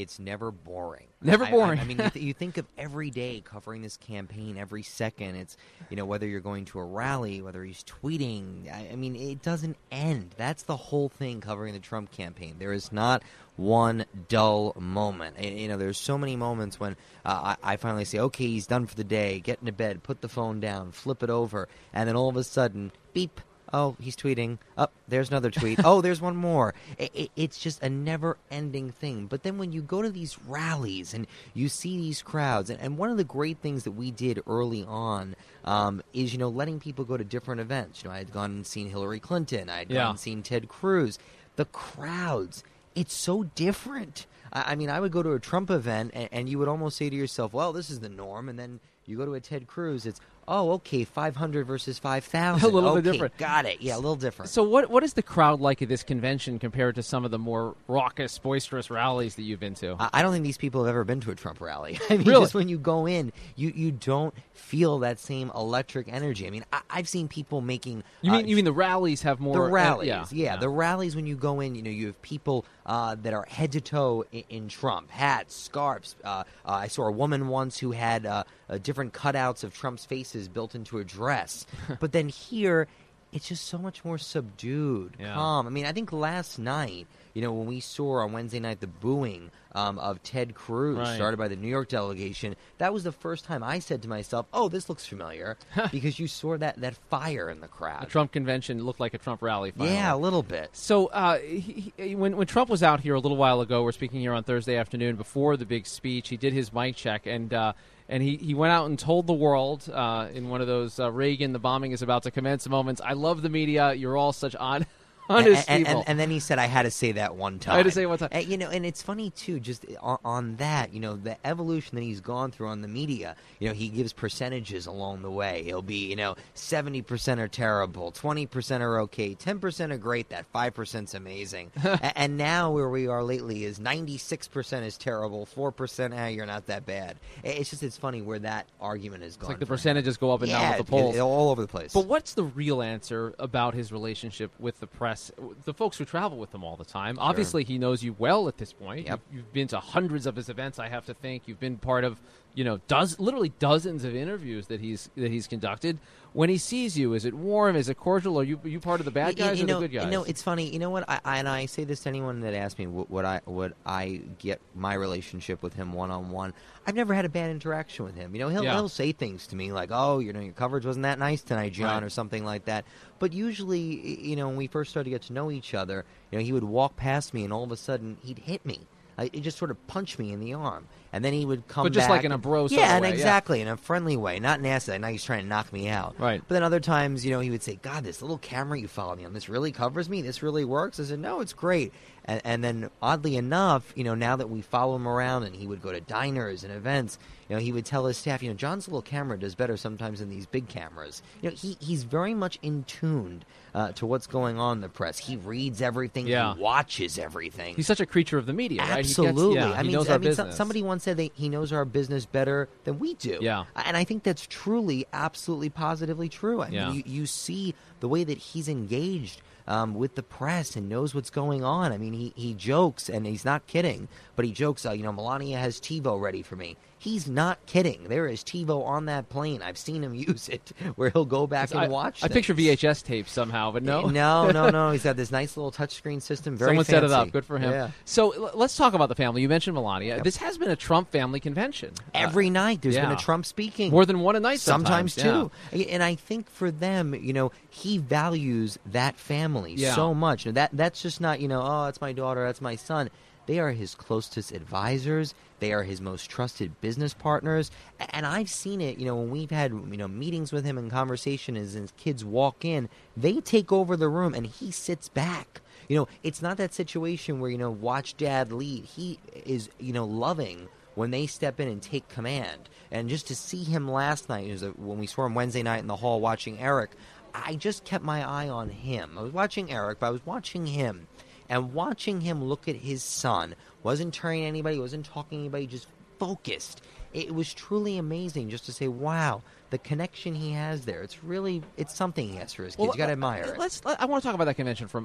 It's 0.00 0.18
never 0.18 0.50
boring. 0.50 1.06
Never 1.22 1.44
I- 1.44 1.48
I- 1.48 1.50
boring. 1.50 1.78
I, 1.80 1.84
mean, 1.84 1.98
you, 1.98 2.10
th- 2.10 2.24
you 2.24 2.32
think 2.34 2.56
of 2.56 2.66
every 2.78 3.10
day 3.10 3.42
covering 3.44 3.82
this 3.82 3.96
campaign, 3.96 4.56
every 4.58 4.82
second. 4.82 5.36
It's 5.36 5.56
you 5.90 5.96
know 5.96 6.04
whether 6.06 6.26
you're 6.26 6.40
going 6.40 6.64
to 6.66 6.78
a 6.80 6.84
rally, 6.84 7.42
whether 7.42 7.62
he's 7.64 7.84
tweeting. 7.84 8.72
I, 8.72 8.90
I 8.92 8.96
mean, 8.96 9.14
it 9.16 9.42
doesn't 9.42 9.76
end. 9.92 10.34
That's 10.36 10.62
the 10.62 10.76
whole 10.76 11.08
thing 11.08 11.40
covering 11.40 11.72
the 11.74 11.80
Trump 11.80 12.10
campaign. 12.12 12.56
There 12.58 12.72
is 12.72 12.90
not 12.92 13.22
one 13.56 14.06
dull 14.28 14.74
moment. 14.78 15.36
And, 15.38 15.58
you 15.58 15.68
know, 15.68 15.76
there's 15.76 15.98
so 15.98 16.16
many 16.16 16.34
moments 16.36 16.80
when 16.80 16.92
uh, 17.26 17.54
I, 17.62 17.74
I 17.74 17.76
finally 17.76 18.04
say, 18.06 18.18
"Okay, 18.18 18.46
he's 18.46 18.66
done 18.66 18.86
for 18.86 18.94
the 18.94 19.04
day. 19.04 19.40
Get 19.40 19.60
into 19.60 19.72
bed. 19.72 20.02
Put 20.02 20.22
the 20.22 20.28
phone 20.28 20.60
down. 20.60 20.92
Flip 20.92 21.22
it 21.22 21.30
over." 21.30 21.68
And 21.92 22.08
then 22.08 22.16
all 22.16 22.28
of 22.28 22.36
a 22.36 22.44
sudden, 22.44 22.92
beep. 23.12 23.40
Oh, 23.72 23.96
he's 24.00 24.16
tweeting. 24.16 24.58
Up 24.76 24.92
oh, 24.92 24.98
there's 25.08 25.28
another 25.28 25.50
tweet. 25.50 25.80
oh, 25.84 26.00
there's 26.00 26.20
one 26.20 26.36
more. 26.36 26.74
It, 26.98 27.10
it, 27.14 27.30
it's 27.36 27.58
just 27.58 27.82
a 27.82 27.88
never-ending 27.88 28.90
thing. 28.92 29.26
But 29.26 29.42
then 29.42 29.58
when 29.58 29.72
you 29.72 29.82
go 29.82 30.02
to 30.02 30.10
these 30.10 30.38
rallies 30.46 31.14
and 31.14 31.26
you 31.54 31.68
see 31.68 31.96
these 31.96 32.22
crowds, 32.22 32.70
and, 32.70 32.80
and 32.80 32.98
one 32.98 33.10
of 33.10 33.16
the 33.16 33.24
great 33.24 33.58
things 33.58 33.84
that 33.84 33.92
we 33.92 34.10
did 34.10 34.42
early 34.46 34.84
on 34.84 35.36
um, 35.64 36.02
is, 36.12 36.32
you 36.32 36.38
know, 36.38 36.48
letting 36.48 36.80
people 36.80 37.04
go 37.04 37.16
to 37.16 37.24
different 37.24 37.60
events. 37.60 38.02
You 38.02 38.08
know, 38.10 38.14
I 38.14 38.18
had 38.18 38.32
gone 38.32 38.50
and 38.50 38.66
seen 38.66 38.88
Hillary 38.88 39.20
Clinton. 39.20 39.68
I 39.68 39.78
had 39.80 39.90
Yeah. 39.90 39.98
gone 40.02 40.10
and 40.10 40.20
seen 40.20 40.42
Ted 40.42 40.68
Cruz. 40.68 41.18
The 41.56 41.64
crowds, 41.66 42.64
it's 42.94 43.14
so 43.14 43.44
different. 43.54 44.26
I, 44.52 44.72
I 44.72 44.74
mean, 44.74 44.90
I 44.90 45.00
would 45.00 45.12
go 45.12 45.22
to 45.22 45.32
a 45.32 45.38
Trump 45.40 45.70
event, 45.70 46.12
and, 46.14 46.28
and 46.32 46.48
you 46.48 46.58
would 46.58 46.68
almost 46.68 46.96
say 46.96 47.10
to 47.10 47.16
yourself, 47.16 47.52
"Well, 47.52 47.72
this 47.72 47.90
is 47.90 48.00
the 48.00 48.08
norm," 48.08 48.48
and 48.48 48.58
then 48.58 48.80
you 49.06 49.16
go 49.16 49.26
to 49.26 49.34
a 49.34 49.40
Ted 49.40 49.66
Cruz, 49.66 50.06
it's 50.06 50.20
oh, 50.50 50.72
okay, 50.72 51.04
five 51.04 51.36
hundred 51.36 51.66
versus 51.66 51.98
five 51.98 52.24
thousand. 52.24 52.68
A 52.70 52.72
little 52.72 52.94
bit 52.96 53.04
different. 53.04 53.36
Got 53.38 53.64
it. 53.64 53.80
Yeah, 53.80 53.94
a 53.94 53.96
little 53.96 54.16
different. 54.16 54.50
So 54.50 54.62
what 54.62 54.90
what 54.90 55.02
is 55.02 55.14
the 55.14 55.22
crowd 55.22 55.60
like 55.60 55.80
at 55.80 55.88
this 55.88 56.02
convention 56.02 56.58
compared 56.58 56.96
to 56.96 57.02
some 57.02 57.24
of 57.24 57.30
the 57.30 57.38
more 57.38 57.74
raucous, 57.88 58.36
boisterous 58.38 58.90
rallies 58.90 59.36
that 59.36 59.42
you've 59.42 59.60
been 59.60 59.74
to? 59.76 59.96
I 59.98 60.10
I 60.20 60.22
don't 60.22 60.32
think 60.32 60.44
these 60.44 60.58
people 60.58 60.84
have 60.84 60.90
ever 60.90 61.04
been 61.04 61.20
to 61.20 61.30
a 61.30 61.34
Trump 61.34 61.60
rally. 61.62 61.98
I 62.10 62.18
mean, 62.18 62.26
Really? 62.26 62.42
just 62.42 62.54
when 62.54 62.68
you 62.68 62.78
go 62.78 63.06
in, 63.06 63.32
you, 63.56 63.72
you 63.74 63.90
don't 63.92 64.34
feel 64.52 64.98
that 64.98 65.18
same 65.18 65.50
electric 65.54 66.12
energy. 66.12 66.46
I 66.46 66.50
mean, 66.50 66.64
I, 66.72 66.80
I've 66.90 67.08
seen 67.08 67.26
people 67.28 67.60
making. 67.62 68.02
you 68.20 68.32
uh, 68.32 68.36
mean 68.36 68.48
you 68.48 68.56
mean 68.56 68.64
the 68.66 68.72
rallies 68.72 69.22
have 69.22 69.40
more 69.40 69.54
the 69.54 69.62
uh, 69.62 69.68
rallies, 69.68 70.08
yeah, 70.08 70.24
yeah, 70.32 70.56
the 70.56 70.68
rallies 70.68 71.16
when 71.16 71.26
you 71.26 71.36
go 71.36 71.60
in, 71.60 71.74
you 71.74 71.82
know, 71.82 71.90
you 71.90 72.06
have 72.08 72.20
people 72.22 72.64
uh, 72.86 73.14
that 73.22 73.32
are 73.32 73.46
head 73.48 73.72
to 73.72 73.80
toe 73.80 74.24
in, 74.32 74.44
in 74.50 74.68
Trump, 74.68 75.10
hats, 75.10 75.54
scarves. 75.56 76.16
Uh, 76.24 76.44
uh, 76.66 76.72
I 76.72 76.88
saw 76.88 77.06
a 77.06 77.12
woman 77.12 77.48
once 77.48 77.78
who 77.78 77.92
had 77.92 78.26
uh, 78.70 78.78
different 78.78 79.12
cutouts 79.12 79.64
of 79.64 79.74
Trump's 79.74 80.04
faces 80.06 80.48
built 80.48 80.74
into 80.74 80.98
a 80.98 81.04
dress. 81.04 81.66
but 82.00 82.12
then 82.12 82.28
here, 82.28 82.86
it's 83.32 83.48
just 83.48 83.66
so 83.66 83.76
much 83.78 84.04
more 84.04 84.16
subdued, 84.18 85.16
Yeah. 85.20 85.34
calm. 85.34 85.66
I 85.66 85.70
mean, 85.70 85.86
I 85.86 85.92
think 85.92 86.12
last 86.12 86.58
night, 86.58 87.06
you 87.34 87.42
know, 87.42 87.52
when 87.52 87.66
we 87.68 87.78
saw 87.78 88.18
on 88.24 88.32
Wednesday 88.32 88.58
night 88.58 88.80
the 88.80 88.88
booing 88.88 89.52
um, 89.72 90.00
of 90.00 90.20
Ted 90.24 90.52
Cruz, 90.56 90.98
Right. 90.98 91.14
started 91.14 91.36
by 91.36 91.46
the 91.46 91.54
New 91.54 91.68
York 91.68 91.88
delegation, 91.88 92.56
that 92.78 92.92
was 92.92 93.04
the 93.04 93.12
first 93.12 93.44
time 93.44 93.62
I 93.62 93.78
said 93.78 94.02
to 94.02 94.08
myself, 94.08 94.46
"Oh, 94.52 94.68
this 94.68 94.88
looks 94.88 95.06
familiar," 95.06 95.56
because 95.92 96.18
you 96.18 96.26
saw 96.26 96.56
that 96.58 96.80
that 96.80 96.96
fire 97.08 97.48
in 97.48 97.60
the 97.60 97.68
crowd. 97.68 98.02
The 98.02 98.06
Trump 98.06 98.32
convention 98.32 98.82
looked 98.84 98.98
like 98.98 99.14
a 99.14 99.18
Trump 99.18 99.42
rally. 99.42 99.70
Finally. 99.70 99.94
Yeah, 99.94 100.12
a 100.12 100.16
little 100.16 100.42
bit. 100.42 100.70
So 100.72 101.06
uh, 101.06 101.38
he, 101.38 101.92
he, 101.96 102.16
when 102.16 102.36
when 102.36 102.48
Trump 102.48 102.68
was 102.68 102.82
out 102.82 102.98
here 102.98 103.14
a 103.14 103.20
little 103.20 103.36
while 103.36 103.60
ago, 103.60 103.84
we're 103.84 103.92
speaking 103.92 104.18
here 104.20 104.32
on 104.32 104.42
Thursday 104.42 104.74
afternoon 104.76 105.14
before 105.14 105.56
the 105.56 105.66
big 105.66 105.86
speech. 105.86 106.30
He 106.30 106.36
did 106.36 106.52
his 106.52 106.72
mic 106.72 106.96
check 106.96 107.26
and. 107.26 107.54
Uh, 107.54 107.72
and 108.10 108.24
he, 108.24 108.36
he 108.36 108.54
went 108.54 108.72
out 108.72 108.86
and 108.86 108.98
told 108.98 109.28
the 109.28 109.32
world 109.32 109.88
uh, 109.88 110.26
in 110.34 110.48
one 110.48 110.60
of 110.60 110.66
those 110.66 110.98
uh, 110.98 111.10
Reagan, 111.12 111.52
the 111.52 111.60
bombing 111.60 111.92
is 111.92 112.02
about 112.02 112.24
to 112.24 112.32
commence 112.32 112.68
moments. 112.68 113.00
I 113.02 113.12
love 113.12 113.40
the 113.40 113.48
media. 113.48 113.94
You're 113.94 114.16
all 114.16 114.32
such 114.32 114.56
on, 114.56 114.84
honest 115.30 115.70
and, 115.70 115.86
and, 115.86 115.98
and, 115.98 116.08
and 116.08 116.20
then 116.20 116.30
he 116.30 116.40
said, 116.40 116.58
"I 116.58 116.66
had 116.66 116.82
to 116.82 116.90
say 116.90 117.12
that 117.12 117.36
one 117.36 117.58
time." 117.58 117.74
I 117.74 117.76
had 117.78 117.86
to 117.86 117.90
say 117.92 118.02
it 118.02 118.06
one 118.06 118.18
time. 118.18 118.28
And, 118.32 118.46
you 118.46 118.56
know, 118.58 118.68
and 118.68 118.84
it's 118.84 119.02
funny 119.02 119.30
too, 119.30 119.60
just 119.60 119.84
on, 120.00 120.18
on 120.24 120.56
that, 120.56 120.92
you 120.92 121.00
know, 121.00 121.16
the 121.16 121.36
evolution 121.46 121.94
that 121.96 122.02
he's 122.02 122.20
gone 122.20 122.50
through 122.50 122.68
on 122.68 122.82
the 122.82 122.88
media. 122.88 123.36
You 123.58 123.68
know, 123.68 123.74
he 123.74 123.88
gives 123.88 124.12
percentages 124.12 124.86
along 124.86 125.22
the 125.22 125.30
way. 125.30 125.62
He'll 125.64 125.82
be, 125.82 126.08
you 126.08 126.16
know, 126.16 126.36
seventy 126.54 127.02
percent 127.02 127.40
are 127.40 127.48
terrible, 127.48 128.10
twenty 128.10 128.46
percent 128.46 128.82
are 128.82 129.00
okay, 129.02 129.34
ten 129.34 129.58
percent 129.58 129.92
are 129.92 129.98
great, 129.98 130.28
that 130.30 130.46
five 130.46 130.74
percent's 130.74 131.14
amazing. 131.14 131.70
A- 131.84 132.18
and 132.18 132.36
now 132.36 132.70
where 132.72 132.88
we 132.88 133.06
are 133.08 133.22
lately 133.22 133.64
is 133.64 133.78
ninety 133.78 134.18
six 134.18 134.48
percent 134.48 134.84
is 134.86 134.96
terrible, 134.98 135.46
four 135.46 135.70
percent, 135.72 136.14
ah, 136.16 136.26
you're 136.26 136.46
not 136.46 136.66
that 136.66 136.86
bad. 136.86 137.16
It's 137.44 137.70
just 137.70 137.82
it's 137.82 137.96
funny 137.96 138.22
where 138.22 138.38
that 138.40 138.66
argument 138.80 139.22
is 139.22 139.36
it's 139.36 139.48
like 139.48 139.58
the 139.58 139.66
for 139.66 139.74
him. 139.74 139.76
percentages 139.76 140.16
go 140.16 140.32
up 140.32 140.42
and 140.42 140.50
down 140.50 140.68
with 140.76 140.86
the 140.86 140.90
polls. 140.90 141.14
it- 141.14 141.18
it- 141.18 141.22
all 141.22 141.50
over 141.50 141.62
the 141.62 141.68
place. 141.68 141.92
But 141.92 142.06
what's 142.06 142.34
the 142.34 142.44
real 142.44 142.82
answer 142.82 143.34
about 143.38 143.74
his 143.74 143.92
relationship 143.92 144.50
with 144.58 144.80
the 144.80 144.86
press? 144.86 145.19
The 145.64 145.74
folks 145.74 145.98
who 145.98 146.04
travel 146.04 146.38
with 146.38 146.54
him 146.54 146.64
all 146.64 146.76
the 146.76 146.84
time. 146.84 147.18
Obviously, 147.18 147.64
he 147.64 147.78
knows 147.78 148.02
you 148.02 148.14
well 148.18 148.48
at 148.48 148.58
this 148.58 148.72
point. 148.72 149.06
Yep. 149.06 149.20
You've, 149.30 149.36
you've 149.36 149.52
been 149.52 149.68
to 149.68 149.80
hundreds 149.80 150.26
of 150.26 150.36
his 150.36 150.48
events, 150.48 150.78
I 150.78 150.88
have 150.88 151.06
to 151.06 151.14
think. 151.14 151.42
You've 151.46 151.60
been 151.60 151.76
part 151.78 152.04
of 152.04 152.20
you 152.54 152.64
know, 152.64 152.80
does 152.88 153.18
literally 153.18 153.52
dozens 153.58 154.04
of 154.04 154.14
interviews 154.14 154.66
that 154.68 154.80
he's 154.80 155.08
that 155.16 155.30
he's 155.30 155.46
conducted. 155.46 155.98
When 156.32 156.48
he 156.48 156.58
sees 156.58 156.96
you, 156.96 157.14
is 157.14 157.24
it 157.24 157.34
warm? 157.34 157.74
Is 157.74 157.88
it 157.88 157.96
cordial? 157.96 158.38
Are 158.38 158.44
you 158.44 158.60
are 158.62 158.68
you 158.68 158.78
part 158.78 159.00
of 159.00 159.04
the 159.04 159.10
bad 159.10 159.36
guys 159.36 159.58
you 159.58 159.64
or 159.64 159.66
know, 159.66 159.80
the 159.80 159.88
good 159.88 159.94
guys? 159.96 160.04
You 160.04 160.10
know, 160.12 160.22
it's 160.22 160.42
funny. 160.42 160.70
You 160.72 160.78
know 160.78 160.90
what? 160.90 161.04
I, 161.08 161.18
I 161.24 161.38
and 161.38 161.48
I 161.48 161.66
say 161.66 161.82
this 161.82 162.00
to 162.00 162.08
anyone 162.08 162.40
that 162.42 162.54
asks 162.54 162.78
me 162.78 162.86
what, 162.86 163.10
what 163.10 163.24
I 163.24 163.40
what 163.46 163.72
I 163.84 164.20
get 164.38 164.60
my 164.76 164.94
relationship 164.94 165.60
with 165.62 165.74
him 165.74 165.92
one 165.92 166.10
on 166.12 166.30
one. 166.30 166.54
I've 166.86 166.94
never 166.94 167.14
had 167.14 167.24
a 167.24 167.28
bad 167.28 167.50
interaction 167.50 168.04
with 168.04 168.14
him. 168.14 168.32
You 168.34 168.40
know, 168.42 168.48
he'll 168.48 168.62
Yeah. 168.64 168.74
he'll 168.74 168.88
say 168.88 169.10
things 169.12 169.48
to 169.48 169.56
me 169.56 169.72
like, 169.72 169.90
"Oh, 169.92 170.20
you 170.20 170.32
know, 170.32 170.40
your 170.40 170.52
coverage 170.52 170.86
wasn't 170.86 171.02
that 171.02 171.18
nice 171.18 171.42
tonight, 171.42 171.72
John," 171.72 171.94
Right. 171.94 172.02
or 172.04 172.10
something 172.10 172.44
like 172.44 172.66
that. 172.66 172.84
But 173.18 173.32
usually, 173.32 174.20
you 174.28 174.36
know, 174.36 174.46
when 174.48 174.56
we 174.56 174.68
first 174.68 174.90
started 174.90 175.04
to 175.04 175.10
get 175.10 175.22
to 175.22 175.32
know 175.32 175.50
each 175.50 175.74
other, 175.74 176.04
you 176.30 176.38
know, 176.38 176.44
he 176.44 176.52
would 176.52 176.64
walk 176.64 176.96
past 176.96 177.34
me, 177.34 177.42
and 177.42 177.52
all 177.52 177.64
of 177.64 177.72
a 177.72 177.76
sudden, 177.76 178.18
he'd 178.22 178.38
hit 178.38 178.64
me. 178.64 178.80
Like, 179.18 179.34
he'd 179.34 179.44
just 179.44 179.58
sort 179.58 179.70
of 179.70 179.86
punch 179.88 180.18
me 180.18 180.32
in 180.32 180.40
the 180.40 180.54
arm, 180.54 180.86
and 181.12 181.24
then 181.24 181.32
he 181.32 181.44
would 181.44 181.66
come. 181.68 181.84
But 181.84 181.92
just 181.92 182.08
like 182.08 182.24
in 182.24 182.32
a 182.32 182.38
bro 182.38 182.68
sort 182.68 182.80
yeah, 182.80 182.86
of 182.86 182.90
and 182.96 183.02
way, 183.02 183.08
yeah. 183.08 183.14
exactly 183.14 183.60
in 183.60 183.68
a 183.68 183.76
friendly 183.76 184.16
way, 184.16 184.38
not 184.38 184.60
nasty. 184.60 184.92
Like 184.92 185.00
now 185.00 185.08
he's 185.08 185.24
trying 185.24 185.42
to 185.42 185.48
knock 185.48 185.72
me 185.72 185.88
out. 185.88 186.18
Right. 186.18 186.42
But 186.46 186.54
then 186.54 186.62
other 186.62 186.80
times, 186.80 187.24
you 187.24 187.30
know, 187.30 187.40
he 187.40 187.50
would 187.50 187.62
say, 187.62 187.78
"God, 187.82 188.04
this 188.04 188.22
little 188.22 188.38
camera 188.38 188.78
you 188.78 188.88
follow 188.88 189.16
me 189.16 189.24
on, 189.24 189.32
this 189.32 189.48
really 189.48 189.72
covers 189.72 190.08
me. 190.08 190.22
This 190.22 190.42
really 190.42 190.64
works." 190.64 191.00
I 191.00 191.04
said, 191.04 191.18
"No, 191.18 191.40
it's 191.40 191.52
great." 191.52 191.92
And, 192.24 192.40
and 192.44 192.64
then, 192.64 192.90
oddly 193.00 193.36
enough, 193.36 193.92
you 193.96 194.04
know, 194.04 194.14
now 194.14 194.36
that 194.36 194.50
we 194.50 194.60
follow 194.60 194.96
him 194.96 195.08
around, 195.08 195.44
and 195.44 195.56
he 195.56 195.66
would 195.66 195.82
go 195.82 195.90
to 195.90 196.00
diners 196.00 196.64
and 196.64 196.72
events, 196.72 197.18
you 197.48 197.56
know, 197.56 197.60
he 197.60 197.72
would 197.72 197.84
tell 197.84 198.06
his 198.06 198.16
staff, 198.16 198.42
you 198.42 198.50
know, 198.50 198.54
John's 198.54 198.86
little 198.86 199.02
camera 199.02 199.38
does 199.38 199.54
better 199.54 199.76
sometimes 199.76 200.20
than 200.20 200.28
these 200.28 200.46
big 200.46 200.68
cameras. 200.68 201.22
You 201.42 201.50
know, 201.50 201.56
he 201.56 201.76
he's 201.80 202.04
very 202.04 202.34
much 202.34 202.58
in 202.62 202.84
tuned 202.84 203.44
uh, 203.74 203.92
to 203.92 204.06
what's 204.06 204.26
going 204.26 204.58
on 204.58 204.78
in 204.78 204.80
the 204.82 204.88
press. 204.88 205.18
He 205.18 205.36
reads 205.36 205.82
everything. 205.82 206.26
Yeah. 206.26 206.54
He 206.54 206.60
watches 206.60 207.18
everything. 207.18 207.74
he's 207.74 207.86
such 207.86 208.00
a 208.00 208.06
creature 208.06 208.38
of 208.38 208.46
the 208.46 208.52
media, 208.52 208.82
right? 208.82 209.04
He 209.04 209.14
gets- 209.14 209.18
Absolutely. 209.18 209.56
yeah, 209.56 209.72
I 209.72 209.82
mean, 209.82 209.96
I 209.96 210.18
mean, 210.18 210.52
somebody 210.52 210.82
once 210.82 210.99
said 211.00 211.16
that 211.16 211.30
he 211.34 211.48
knows 211.48 211.72
our 211.72 211.84
business 211.84 212.26
better 212.26 212.68
than 212.84 212.98
we 212.98 213.14
do. 213.14 213.38
Yeah. 213.40 213.64
And 213.76 213.96
I 213.96 214.04
think 214.04 214.22
that's 214.22 214.46
truly, 214.46 215.06
absolutely, 215.12 215.70
positively 215.70 216.28
true. 216.28 216.60
I 216.60 216.68
Yeah. 216.68 216.88
mean, 216.88 216.96
you, 216.96 217.02
you 217.20 217.26
see 217.26 217.74
the 218.00 218.08
way 218.08 218.24
that 218.24 218.38
he's 218.38 218.68
engaged 218.68 219.42
um, 219.66 219.94
with 219.94 220.14
the 220.14 220.22
press 220.22 220.76
and 220.76 220.88
knows 220.88 221.14
what's 221.14 221.30
going 221.30 221.62
on. 221.62 221.92
I 221.92 221.98
mean, 221.98 222.12
he, 222.12 222.32
he 222.34 222.54
jokes, 222.54 223.08
and 223.08 223.24
he's 223.26 223.44
not 223.44 223.66
kidding, 223.66 224.08
but 224.34 224.44
he 224.44 224.52
jokes, 224.52 224.84
uh, 224.84 224.92
you 224.92 225.02
know, 225.02 225.12
Melania 225.12 225.58
has 225.58 225.80
TiVo 225.80 226.20
ready 226.20 226.42
for 226.42 226.56
me. 226.56 226.76
He's 227.02 227.26
not 227.26 227.64
kidding. 227.64 228.04
There 228.08 228.26
is 228.26 228.44
TiVo 228.44 228.84
on 228.84 229.06
that 229.06 229.30
plane. 229.30 229.62
I've 229.62 229.78
seen 229.78 230.04
him 230.04 230.14
use 230.28 230.50
it, 230.50 230.70
where 230.96 231.08
he'll 231.08 231.24
go 231.24 231.46
back 231.46 231.70
and 231.70 231.80
I, 231.80 231.88
watch 231.88 232.22
I 232.22 232.28
picture 232.28 232.54
VHS 232.54 233.02
tapes 233.04 233.32
somehow, 233.32 233.72
but 233.72 233.82
no, 233.82 234.08
no, 234.08 234.50
no, 234.50 234.68
no. 234.68 234.90
He's 234.92 235.02
got 235.04 235.16
this 235.16 235.30
nice 235.30 235.56
little 235.56 235.72
touchscreen 235.72 236.20
system. 236.20 236.58
Very 236.58 236.68
Someone 236.72 236.84
set 236.84 237.02
it 237.02 237.10
up. 237.10 237.32
Good 237.32 237.46
for 237.46 237.56
him. 237.58 237.70
Yeah. 237.70 237.90
So 238.04 238.32
l- 238.32 238.50
let's 238.54 238.76
talk 238.76 238.92
about 238.92 239.08
the 239.08 239.14
family. 239.14 239.40
You 239.40 239.48
mentioned 239.48 239.72
Melania. 239.74 240.20
This 240.22 240.36
has 240.36 240.58
been 240.58 240.70
a 240.70 240.76
Trump 240.76 241.10
family 241.10 241.40
convention. 241.40 241.92
Uh, 242.14 242.18
Every 242.18 242.50
night 242.50 242.82
there's 242.82 242.96
been 242.96 243.10
a 243.10 243.16
Trump 243.16 243.46
speaking. 243.46 243.90
More 243.92 244.04
than 244.04 244.20
one 244.20 244.36
a 244.36 244.40
night 244.40 244.60
sometimes, 244.60 245.14
sometimes, 245.14 245.50
too. 245.72 245.84
And 245.88 246.02
I 246.02 246.16
think 246.16 246.50
for 246.50 246.70
them, 246.70 247.14
you 247.14 247.32
know, 247.32 247.50
he 247.70 247.96
values 247.96 248.78
that 248.86 249.16
family 249.16 249.72
Yeah. 249.74 249.94
so 249.94 250.12
much. 250.12 250.44
And 250.44 250.54
that 250.58 250.68
that's 250.74 251.00
just 251.00 251.18
not, 251.18 251.40
you 251.40 251.48
know, 251.48 251.62
oh, 251.64 251.86
that's 251.86 252.02
my 252.02 252.12
daughter, 252.12 252.44
that's 252.44 252.60
my 252.60 252.76
son. 252.76 253.08
They 253.46 253.58
are 253.58 253.72
his 253.72 253.94
closest 253.94 254.52
advisors. 254.52 255.34
They 255.58 255.72
are 255.72 255.82
his 255.82 256.00
most 256.00 256.30
trusted 256.30 256.80
business 256.80 257.14
partners. 257.14 257.70
And 258.10 258.24
I've 258.24 258.50
seen 258.50 258.80
it, 258.80 258.98
you 258.98 259.06
know, 259.06 259.16
when 259.16 259.30
we've 259.30 259.50
had, 259.50 259.72
you 259.72 259.96
know, 259.96 260.08
meetings 260.08 260.52
with 260.52 260.64
him 260.64 260.78
and 260.78 260.90
conversation 260.90 261.56
as 261.56 261.72
his 261.72 261.92
kids 261.96 262.24
walk 262.24 262.64
in, 262.64 262.88
they 263.16 263.40
take 263.40 263.72
over 263.72 263.96
the 263.96 264.08
room 264.08 264.34
and 264.34 264.46
he 264.46 264.70
sits 264.70 265.08
back. 265.08 265.60
You 265.88 265.96
know, 265.96 266.08
it's 266.22 266.40
not 266.40 266.56
that 266.58 266.72
situation 266.72 267.40
where, 267.40 267.50
you 267.50 267.58
know, 267.58 267.70
watch 267.70 268.16
dad 268.16 268.52
lead. 268.52 268.84
He 268.84 269.18
is, 269.44 269.68
you 269.78 269.92
know, 269.92 270.04
loving 270.04 270.68
when 270.94 271.10
they 271.10 271.26
step 271.26 271.58
in 271.58 271.68
and 271.68 271.82
take 271.82 272.08
command. 272.08 272.68
And 272.92 273.08
just 273.08 273.26
to 273.28 273.34
see 273.34 273.64
him 273.64 273.90
last 273.90 274.28
night, 274.28 274.50
was 274.50 274.62
a, 274.62 274.70
when 274.70 274.98
we 274.98 275.06
saw 275.06 275.26
him 275.26 275.34
Wednesday 275.34 275.62
night 275.62 275.80
in 275.80 275.86
the 275.86 275.96
hall 275.96 276.20
watching 276.20 276.58
Eric, 276.58 276.90
I 277.34 277.54
just 277.54 277.84
kept 277.84 278.04
my 278.04 278.28
eye 278.28 278.48
on 278.48 278.68
him. 278.68 279.16
I 279.18 279.22
was 279.22 279.32
watching 279.32 279.70
Eric, 279.70 280.00
but 280.00 280.06
I 280.06 280.10
was 280.10 280.24
watching 280.26 280.66
him. 280.66 281.06
And 281.50 281.74
watching 281.74 282.20
him 282.20 282.44
look 282.44 282.68
at 282.68 282.76
his 282.76 283.02
son, 283.02 283.56
wasn't 283.82 284.14
turning 284.14 284.42
to 284.42 284.46
anybody, 284.46 284.78
wasn't 284.78 285.04
talking 285.04 285.38
to 285.38 285.42
anybody, 285.42 285.66
just 285.66 285.88
focused. 286.18 286.80
It 287.12 287.34
was 287.34 287.52
truly 287.52 287.98
amazing 287.98 288.50
just 288.50 288.66
to 288.66 288.72
say, 288.72 288.86
wow, 288.86 289.42
the 289.70 289.78
connection 289.78 290.34
he 290.34 290.52
has 290.52 290.84
there. 290.84 291.02
It's 291.02 291.24
really, 291.24 291.62
it's 291.76 291.94
something 291.94 292.28
he 292.28 292.36
has 292.36 292.54
for 292.54 292.62
his 292.62 292.76
kids. 292.76 292.94
you 292.94 292.96
got 292.96 293.06
to 293.06 293.10
uh, 293.10 293.14
admire 293.14 293.42
it. 293.42 293.58
Let's. 293.58 293.84
Let, 293.84 294.00
I 294.00 294.04
want 294.04 294.22
to 294.22 294.28
talk 294.28 294.36
about 294.40 294.44
that 294.44 294.56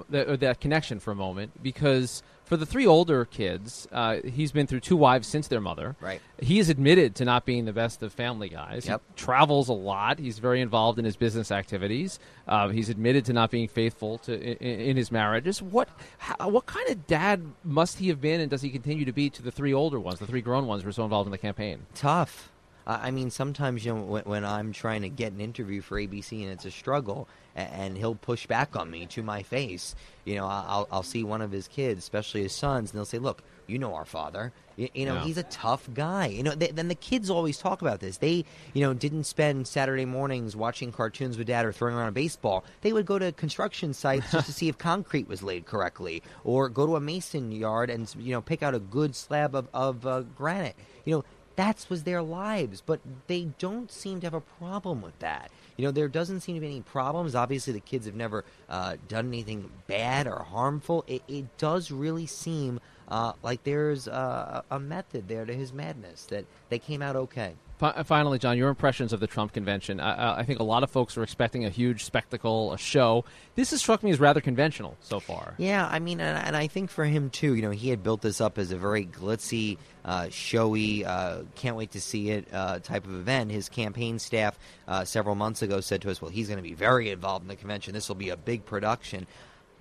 the, 0.10 0.38
that 0.38 0.60
connection 0.60 1.00
for 1.00 1.12
a 1.12 1.16
moment 1.16 1.64
because 1.64 2.22
for 2.46 2.58
the 2.58 2.66
three 2.66 2.86
older 2.86 3.26
kids, 3.26 3.88
uh, 3.92 4.18
he's 4.24 4.52
been 4.52 4.68
through 4.68 4.82
two 4.82 4.96
wives 4.96 5.28
since 5.28 5.48
their 5.48 5.60
mother. 5.60 5.96
Right. 6.00 6.22
He 6.40 6.60
is 6.60 6.70
admitted 6.70 7.16
to 7.16 7.26
not 7.26 7.46
being 7.46 7.66
the 7.66 7.74
best 7.74 8.04
of 8.04 8.14
family 8.14 8.50
guys. 8.50 8.88
Yep. 8.88 9.02
He 9.08 9.22
travels 9.22 9.68
a 9.68 9.74
lot. 9.74 10.20
He's 10.20 10.40
very 10.40 10.62
involved 10.62 11.00
in 11.00 11.06
his 11.06 11.16
business 11.16 11.52
activities. 11.52 12.20
Uh, 12.48 12.70
he's 12.70 12.90
admitted 12.90 13.26
to 13.26 13.34
not 13.34 13.52
being 13.52 13.68
faithful 13.68 14.20
to 14.20 14.34
in, 14.34 14.80
in 14.80 14.98
his 14.98 15.12
marriages. 15.12 15.62
What 15.62 15.90
how, 16.20 16.50
what 16.50 16.66
kind 16.66 16.88
of 16.90 17.08
dad 17.08 17.44
must 17.64 17.98
he 18.00 18.10
have 18.10 18.22
been, 18.22 18.40
and 18.40 18.50
does 18.50 18.62
he 18.62 18.70
continue 18.70 19.06
to 19.06 19.14
be 19.14 19.30
to 19.32 19.42
the 19.42 19.52
three 19.52 19.74
older 19.74 20.00
ones, 20.00 20.20
the 20.20 20.28
three 20.28 20.42
grown 20.42 20.68
ones 20.68 20.84
who 20.84 20.90
are 20.90 20.94
so 20.94 21.04
involved 21.04 21.28
in 21.28 21.32
the 21.32 21.38
campaign? 21.38 21.86
tough. 21.94 22.52
I 22.88 23.12
mean, 23.12 23.32
sometimes 23.32 23.84
you 23.84 23.94
know 23.96 24.02
when, 24.02 24.24
when 24.26 24.46
I'm 24.46 24.72
trying 24.72 25.02
to 25.02 25.10
get 25.10 25.34
an 25.34 25.40
interview 25.42 25.82
for 25.82 26.00
ABC 26.00 26.42
and 26.44 26.52
it's 26.52 26.66
a 26.66 26.72
struggle, 26.72 27.28
a- 27.56 27.60
and 27.62 27.98
he'll 27.98 28.16
push 28.16 28.46
back 28.48 28.76
on 28.76 28.92
me 28.92 29.08
to 29.08 29.24
my 29.24 29.42
face. 29.44 29.96
You 30.24 30.36
know, 30.36 30.46
I'll 30.48 30.88
I'll 30.92 31.04
see 31.04 31.24
one 31.24 31.42
of 31.42 31.52
his 31.52 31.68
kids, 31.68 32.00
especially 32.00 32.44
his 32.44 32.54
sons, 32.54 32.92
and 32.92 32.98
they'll 32.98 33.06
say, 33.06 33.18
"Look, 33.20 33.42
you 33.68 33.80
know 33.80 33.96
our 33.96 34.06
father. 34.06 34.54
You, 34.76 34.90
you 34.94 35.06
know 35.06 35.16
Yeah. 35.16 35.24
he's 35.24 35.38
a 35.38 35.44
tough 35.44 35.88
guy." 35.94 36.28
You 36.28 36.44
know, 36.44 36.54
they, 36.54 36.68
then 36.68 36.88
the 36.88 36.96
kids 36.96 37.30
always 37.30 37.58
talk 37.58 37.82
about 37.82 38.00
this. 38.02 38.18
They, 38.18 38.46
you 38.74 38.82
know, 38.82 38.94
didn't 38.94 39.24
spend 39.24 39.68
Saturday 39.68 40.06
mornings 40.06 40.56
watching 40.56 40.92
cartoons 40.92 41.38
with 41.40 41.48
dad 41.48 41.66
or 41.66 41.72
throwing 41.74 41.96
around 41.96 42.10
a 42.10 42.12
baseball. 42.12 42.64
They 42.82 42.94
would 42.94 43.06
go 43.08 43.18
to 43.18 43.32
construction 43.32 43.94
sites 43.94 44.32
just 44.32 44.46
to 44.48 44.54
see 44.60 44.68
if 44.70 44.78
concrete 44.78 45.28
was 45.28 45.42
laid 45.42 45.66
correctly, 45.66 46.22
or 46.44 46.70
go 46.70 46.86
to 46.86 46.96
a 46.96 47.00
mason 47.02 47.52
yard 47.52 47.90
and 47.90 48.14
you 48.20 48.32
know 48.32 48.42
pick 48.42 48.62
out 48.62 48.76
a 48.76 48.80
good 48.80 49.16
slab 49.16 49.56
of 49.56 49.68
of 49.74 50.06
uh, 50.06 50.22
granite. 50.22 50.76
You 51.06 51.18
know, 51.18 51.24
that's 51.56 51.90
was 51.90 52.04
their 52.04 52.22
lives 52.22 52.82
but 52.86 53.00
they 53.28 53.46
don't 53.60 53.92
seem 53.92 54.20
to 54.20 54.28
have 54.28 54.34
a 54.34 54.42
problem 54.42 55.02
with 55.02 55.18
that. 55.20 55.52
You 55.78 55.86
know 55.86 55.92
there 55.92 56.08
doesn't 56.08 56.42
seem 56.42 56.56
to 56.56 56.62
be 56.62 56.68
any 56.68 56.82
problems. 56.82 57.36
Obviously 57.36 57.74
the 57.74 57.80
kids 57.80 58.06
have 58.06 58.16
never 58.16 58.46
uh, 58.70 58.98
done 59.08 59.28
anything 59.28 59.72
bad 59.88 60.28
or 60.28 60.44
harmful. 60.44 61.04
It, 61.08 61.24
it 61.28 61.58
does 61.58 61.92
really 61.92 62.26
seem 62.26 62.80
uh, 63.08 63.34
like 63.44 63.64
there's 63.64 64.08
uh, 64.08 64.62
a 64.72 64.80
method 64.80 65.28
there 65.28 65.46
to 65.46 65.54
his 65.54 65.72
madness 65.72 66.26
that 66.26 66.46
they 66.70 66.80
came 66.80 67.02
out 67.02 67.16
okay 67.16 67.54
Finally, 67.78 68.40
John, 68.40 68.58
your 68.58 68.70
impressions 68.70 69.12
of 69.12 69.20
the 69.20 69.28
Trump 69.28 69.52
convention. 69.54 70.00
I, 70.00 70.40
I- 70.40 70.44
think 70.46 70.60
a 70.60 70.64
lot 70.64 70.84
of 70.84 70.90
folks 70.92 71.16
were 71.18 71.24
expecting 71.24 71.66
a 71.66 71.70
huge 71.70 72.04
spectacle, 72.06 72.72
a 72.72 72.78
show. 72.78 73.26
This 73.56 73.72
has 73.72 73.82
struck 73.82 74.02
me 74.04 74.12
as 74.12 74.20
rather 74.20 74.40
conventional 74.40 74.96
so 75.02 75.20
far. 75.20 75.56
Yeah, 75.58 75.86
I 75.86 76.00
mean, 76.00 76.22
and, 76.22 76.38
and 76.38 76.56
I 76.56 76.68
think 76.68 76.90
for 76.90 77.04
him 77.04 77.30
too, 77.30 77.56
you 77.56 77.62
know, 77.62 77.72
he 77.72 77.90
had 77.90 78.04
built 78.04 78.22
this 78.22 78.40
up 78.40 78.58
as 78.58 78.72
a 78.72 78.78
very 78.78 79.06
glitzy, 79.06 79.78
uh, 80.06 80.30
showy, 80.30 81.04
uh, 81.04 81.42
can't 81.56 81.76
wait 81.76 81.92
to 81.92 82.02
see 82.02 82.30
it 82.30 82.48
uh, 82.54 82.80
type 82.80 83.06
of 83.06 83.14
event. 83.16 83.52
His 83.52 83.68
campaign 83.70 84.20
staff 84.20 84.58
uh, 84.88 85.04
several 85.04 85.36
months 85.36 85.62
ago 85.62 85.82
said 85.82 86.02
to 86.04 86.12
us, 86.12 86.22
"Well, 86.22 86.32
he's 86.32 86.48
going 86.48 86.58
to 86.58 86.64
be 86.64 86.76
very 86.76 87.10
involved 87.10 87.44
in 87.44 87.50
the 87.50 87.56
convention. 87.56 87.94
This 87.94 88.08
will 88.08 88.16
be 88.16 88.30
a 88.30 88.38
big 88.38 88.66
production." 88.66 89.28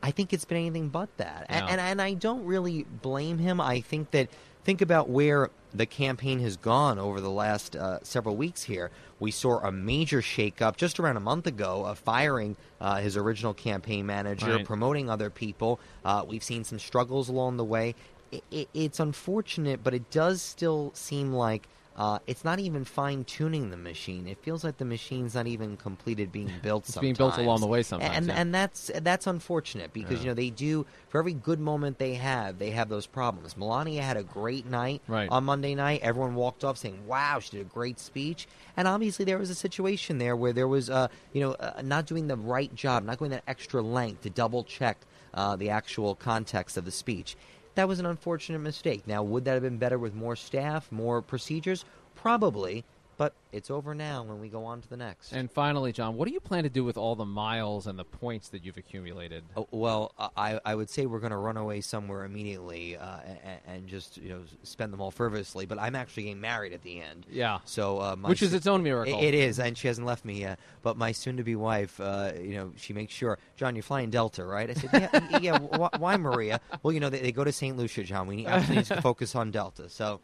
I 0.03 0.11
think 0.11 0.33
it's 0.35 0.45
been 0.45 0.59
anything 0.59 0.89
but 0.91 1.17
that, 1.17 1.47
and, 1.49 1.67
and 1.67 1.81
and 1.81 2.03
I 2.03 2.13
don't 2.15 2.45
really 2.45 2.83
blame 2.85 3.39
him. 3.39 3.59
I 3.61 3.81
think 3.81 4.11
that 4.11 4.29
think 4.65 4.81
about 4.81 5.09
where 5.09 5.51
the 5.73 5.87
campaign 5.87 6.41
has 6.41 6.57
gone 6.57 6.99
over 6.99 7.21
the 7.21 7.31
last 7.31 7.77
uh, 7.77 7.99
several 8.03 8.37
weeks 8.37 8.63
here. 8.63 8.91
We 9.21 9.31
saw 9.31 9.59
a 9.61 9.73
major 9.73 10.21
shakeup 10.23 10.77
just 10.77 10.99
around 11.01 11.17
a 11.17 11.21
month 11.21 11.47
ago 11.47 11.85
of 11.85 11.99
firing 11.99 12.57
uh, 12.81 12.97
his 12.97 13.17
original 13.17 13.55
campaign 13.55 14.07
manager, 14.07 14.57
Right. 14.57 14.65
promoting 14.65 15.11
other 15.11 15.31
people. 15.31 15.81
Uh, 16.05 16.25
we've 16.27 16.45
seen 16.45 16.65
some 16.65 16.79
struggles 16.79 17.29
along 17.29 17.57
the 17.57 17.65
way. 17.65 17.95
I 18.33 18.41
i 18.53 18.67
it's 18.75 19.01
unfortunate, 19.01 19.83
but 19.85 19.95
it 19.95 20.11
does 20.11 20.43
still 20.43 20.91
seem 20.95 21.33
like 21.33 21.69
uh, 21.97 22.19
it's 22.27 22.45
not 22.45 22.59
even 22.59 22.85
fine 22.85 23.23
tuning 23.25 23.71
the 23.71 23.77
machine. 23.77 24.27
It 24.27 24.39
feels 24.39 24.65
like 24.65 24.79
the 24.79 24.85
machine's 24.85 25.35
not 25.35 25.47
even 25.47 25.77
completed 25.77 26.33
being 26.33 26.51
built. 26.61 26.89
It's 26.89 26.99
being 26.99 27.15
built 27.15 27.39
along 27.39 27.61
the 27.61 27.69
way 27.69 27.83
sometimes, 27.85 28.17
and 28.17 28.27
yeah. 28.27 28.35
and 28.35 28.55
that's 28.55 28.91
that's 29.03 29.29
unfortunate 29.29 29.93
because 29.93 30.15
Yeah. 30.19 30.23
you 30.23 30.27
know 30.31 30.35
they 30.35 30.51
do 30.51 30.87
for 31.09 31.19
every 31.21 31.35
good 31.35 31.61
moment 31.61 31.99
they 31.99 32.15
have, 32.15 32.59
they 32.59 32.71
have 32.71 32.89
those 32.89 33.07
problems. 33.07 33.57
Melania 33.57 34.03
had 34.03 34.17
a 34.17 34.25
great 34.25 34.67
night 34.67 35.03
Right. 35.07 35.29
on 35.31 35.45
Monday 35.45 35.75
night. 35.77 36.01
Everyone 36.03 36.35
walked 36.35 36.65
off 36.65 36.79
saying, 36.79 37.07
"Wow, 37.07 37.39
she 37.39 37.53
did 37.59 37.61
a 37.61 37.65
great 37.71 38.01
speech." 38.01 38.49
And 38.77 38.89
obviously, 38.89 39.25
there 39.25 39.39
was 39.39 39.51
a 39.51 39.55
situation 39.55 40.19
there 40.19 40.35
where 40.35 40.53
there 40.53 40.67
was, 40.67 40.91
uh, 40.91 41.07
you 41.33 41.41
know, 41.41 41.53
uh, 41.53 41.81
not 41.85 42.07
doing 42.07 42.27
the 42.27 42.37
right 42.37 42.75
job, 42.75 43.05
not 43.05 43.19
going 43.19 43.31
that 43.31 43.45
extra 43.47 43.81
length 43.83 44.23
to 44.23 44.31
double 44.31 44.65
check 44.65 44.99
uh, 45.33 45.57
the 45.57 45.71
actual 45.71 46.15
context 46.15 46.77
of 46.77 46.85
the 46.85 46.91
speech. 46.91 47.37
That 47.75 47.89
was 47.89 47.99
an 47.99 48.07
unfortunate 48.07 48.61
mistake. 48.61 49.07
Now, 49.07 49.23
would 49.23 49.45
that 49.45 49.55
have 49.55 49.63
been 49.63 49.79
better 49.79 49.99
with 49.99 50.15
more 50.15 50.37
staff, 50.37 50.91
more 50.93 51.21
procedures? 51.23 51.85
Probably. 52.15 52.85
But 53.17 53.35
it's 53.53 53.71
over 53.71 53.95
now 53.95 54.25
when 54.25 54.41
we 54.41 54.49
go 54.49 54.65
on 54.65 54.81
to 54.81 54.89
the 54.89 54.97
next. 54.97 55.33
And 55.33 55.51
finally, 55.51 55.93
John, 55.93 56.17
what 56.17 56.27
do 56.27 56.35
you 56.35 56.41
plan 56.41 56.65
to 56.65 56.69
do 56.69 56.83
with 56.83 56.97
all 56.97 57.15
the 57.15 57.25
miles 57.25 57.87
and 57.87 57.99
the 57.99 58.05
points 58.05 58.49
that 58.49 58.65
you've 58.65 58.77
accumulated? 58.77 59.45
Oh, 59.57 59.69
well, 59.71 60.13
I, 60.37 60.61
I 60.65 60.75
would 60.75 60.91
say 60.91 61.07
we're 61.07 61.21
going 61.21 61.31
to 61.31 61.37
run 61.37 61.57
away 61.57 61.81
somewhere 61.81 62.25
immediately 62.25 62.97
uh, 62.97 63.19
and, 63.45 63.61
and, 63.67 63.89
just 63.89 64.17
you 64.17 64.31
know 64.31 64.41
spend 64.63 64.93
them 64.93 65.01
all 65.01 65.11
frivolously. 65.11 65.67
But 65.67 65.79
I'm 65.79 65.95
actually 65.95 66.25
getting 66.25 66.41
married 66.41 66.73
at 66.73 66.83
the 66.83 67.01
end. 67.01 67.27
Yeah. 67.31 67.59
So 67.65 67.99
uh, 67.99 68.17
which 68.17 68.43
is 68.43 68.55
its 68.55 68.67
own 68.67 68.83
miracle. 68.83 69.19
It, 69.21 69.29
it 69.29 69.35
is, 69.35 69.61
and 69.61 69.77
she 69.77 69.89
hasn't 69.89 70.07
left 70.07 70.25
me 70.25 70.41
yet. 70.41 70.59
But 70.83 70.97
my 70.97 71.13
soon-to-be 71.13 71.57
wife, 71.57 72.01
uh, 72.01 72.33
you 72.37 72.55
know, 72.55 72.73
she 72.77 72.93
makes 72.93 73.15
sure, 73.15 73.39
John, 73.57 73.77
you're 73.77 73.83
flying 73.83 74.11
Delta, 74.11 74.45
right? 74.45 74.69
I 74.69 74.75
said, 74.75 74.91
yeah, 74.93 75.39
yeah. 75.41 75.59
Wh- 75.59 76.01
why 76.01 76.17
Maria? 76.17 76.61
Well, 76.83 76.93
you 76.93 77.01
know, 77.01 77.11
they, 77.11 77.21
they 77.21 77.33
go 77.33 77.45
to 77.45 77.53
St. 77.53 77.77
Lucia, 77.77 78.03
John. 78.05 78.27
We 78.27 78.37
need, 78.37 78.47
absolutely 78.47 78.77
need 78.77 78.87
to 78.87 79.03
focus 79.03 79.35
on 79.35 79.51
Delta. 79.51 79.89
So 79.89 80.21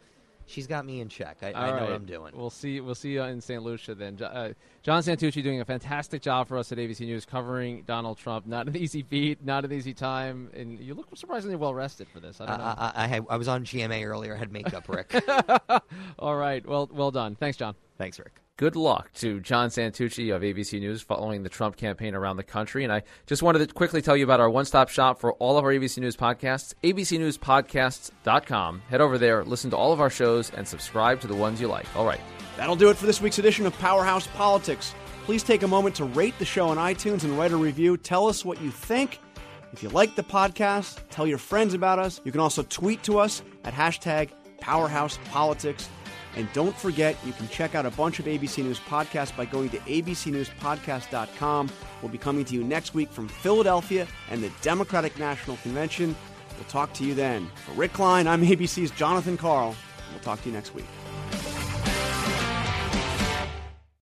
she's 0.51 0.67
got 0.67 0.85
me 0.85 1.01
in 1.01 1.09
check. 1.09 1.37
I, 1.41 1.47
I 1.47 1.51
know 1.51 1.73
right. 1.73 1.81
what 1.83 1.91
I'm 1.93 2.05
doing. 2.05 2.33
We'll 2.35 2.49
see. 2.49 2.79
We'll 2.79 2.95
see 2.95 3.13
you 3.13 3.23
in 3.23 3.41
St. 3.41 3.61
Lucia 3.63 3.95
then. 3.95 4.21
Uh, 4.21 4.53
John 4.83 5.01
Santucci 5.01 5.41
doing 5.41 5.61
a 5.61 5.65
fantastic 5.65 6.21
job 6.21 6.47
for 6.47 6.57
us 6.57 6.71
at 6.71 6.77
ABC 6.77 7.01
News 7.01 7.25
covering 7.25 7.83
Donald 7.83 8.17
Trump. 8.17 8.45
Not 8.45 8.67
an 8.67 8.75
easy 8.75 9.01
beat, 9.01 9.43
not 9.43 9.65
an 9.65 9.71
easy 9.71 9.93
time, 9.93 10.49
and 10.53 10.79
you 10.79 10.93
look 10.93 11.07
surprisingly 11.15 11.55
well 11.55 11.73
rested 11.73 12.07
for 12.09 12.19
this. 12.19 12.41
I 12.41 12.45
don't 12.45 12.57
know. 12.57 12.63
I, 12.63 12.91
I, 12.95 13.21
I 13.29 13.37
was 13.37 13.47
on 13.47 13.63
GMA 13.63 14.05
earlier. 14.05 14.35
I 14.35 14.37
had 14.37 14.51
makeup, 14.51 14.87
Rick. 14.87 15.15
All 16.19 16.35
right. 16.35 16.65
Well, 16.65 16.89
well 16.91 17.11
done. 17.11 17.35
Thanks, 17.35 17.57
John. 17.57 17.75
Thanks, 17.97 18.19
Rick. 18.19 18.33
Good 18.57 18.75
luck 18.75 19.11
to 19.15 19.39
John 19.39 19.69
Santucci 19.69 20.35
of 20.35 20.43
ABC 20.43 20.79
News 20.79 21.01
following 21.01 21.41
the 21.41 21.49
Trump 21.49 21.77
campaign 21.77 22.13
around 22.13 22.37
the 22.37 22.43
country. 22.43 22.83
And 22.83 22.93
I 22.93 23.01
just 23.25 23.41
wanted 23.41 23.67
to 23.67 23.73
quickly 23.73 24.03
tell 24.03 24.15
you 24.15 24.23
about 24.23 24.39
our 24.39 24.51
one 24.51 24.65
stop 24.65 24.89
shop 24.89 25.19
for 25.19 25.33
all 25.33 25.57
of 25.57 25.65
our 25.65 25.71
ABC 25.71 25.97
News 25.97 26.15
podcasts, 26.15 26.75
abcnewspodcasts.com. 26.83 28.81
Head 28.87 29.01
over 29.01 29.17
there, 29.17 29.43
listen 29.43 29.71
to 29.71 29.77
all 29.77 29.91
of 29.91 29.99
our 29.99 30.11
shows, 30.11 30.51
and 30.51 30.67
subscribe 30.67 31.19
to 31.21 31.27
the 31.27 31.33
ones 31.35 31.59
you 31.59 31.67
like. 31.67 31.87
All 31.95 32.05
right. 32.05 32.19
That'll 32.55 32.75
do 32.75 32.89
it 32.91 32.97
for 32.97 33.07
this 33.07 33.19
week's 33.19 33.39
edition 33.39 33.65
of 33.65 33.73
Powerhouse 33.79 34.27
Politics. 34.27 34.93
Please 35.23 35.41
take 35.41 35.63
a 35.63 35.67
moment 35.67 35.95
to 35.95 36.05
rate 36.05 36.37
the 36.37 36.45
show 36.45 36.67
on 36.67 36.77
iTunes 36.77 37.23
and 37.23 37.35
write 37.37 37.51
a 37.51 37.57
review. 37.57 37.97
Tell 37.97 38.27
us 38.27 38.45
what 38.45 38.61
you 38.61 38.69
think. 38.69 39.19
If 39.73 39.81
you 39.81 39.89
like 39.89 40.15
the 40.15 40.23
podcast, 40.23 40.99
tell 41.09 41.25
your 41.25 41.37
friends 41.39 41.73
about 41.73 41.97
us. 41.97 42.21
You 42.25 42.31
can 42.31 42.41
also 42.41 42.61
tweet 42.63 43.01
to 43.03 43.17
us 43.17 43.41
at 43.63 43.73
hashtag 43.73 44.29
Powerhouse 44.59 45.17
Politics. 45.31 45.89
And 46.35 46.51
don't 46.53 46.75
forget, 46.75 47.17
you 47.25 47.33
can 47.33 47.47
check 47.49 47.75
out 47.75 47.85
a 47.85 47.91
bunch 47.91 48.19
of 48.19 48.25
ABC 48.25 48.63
News 48.63 48.79
podcasts 48.79 49.35
by 49.35 49.45
going 49.45 49.69
to 49.69 49.77
abcnewspodcast.com. 49.79 51.69
We'll 52.01 52.11
be 52.11 52.17
coming 52.17 52.45
to 52.45 52.53
you 52.53 52.63
next 52.63 52.93
week 52.93 53.11
from 53.11 53.27
Philadelphia 53.27 54.07
and 54.29 54.41
the 54.41 54.51
Democratic 54.61 55.17
National 55.19 55.57
Convention. 55.57 56.15
We'll 56.55 56.69
talk 56.69 56.93
to 56.93 57.03
you 57.03 57.13
then. 57.13 57.49
For 57.65 57.73
Rick 57.73 57.93
Klein, 57.93 58.27
I'm 58.27 58.43
ABC's 58.43 58.91
Jonathan 58.91 59.37
Karl. 59.37 59.75
We'll 60.11 60.21
talk 60.21 60.41
to 60.43 60.49
you 60.49 60.55
next 60.55 60.73
week. 60.73 60.85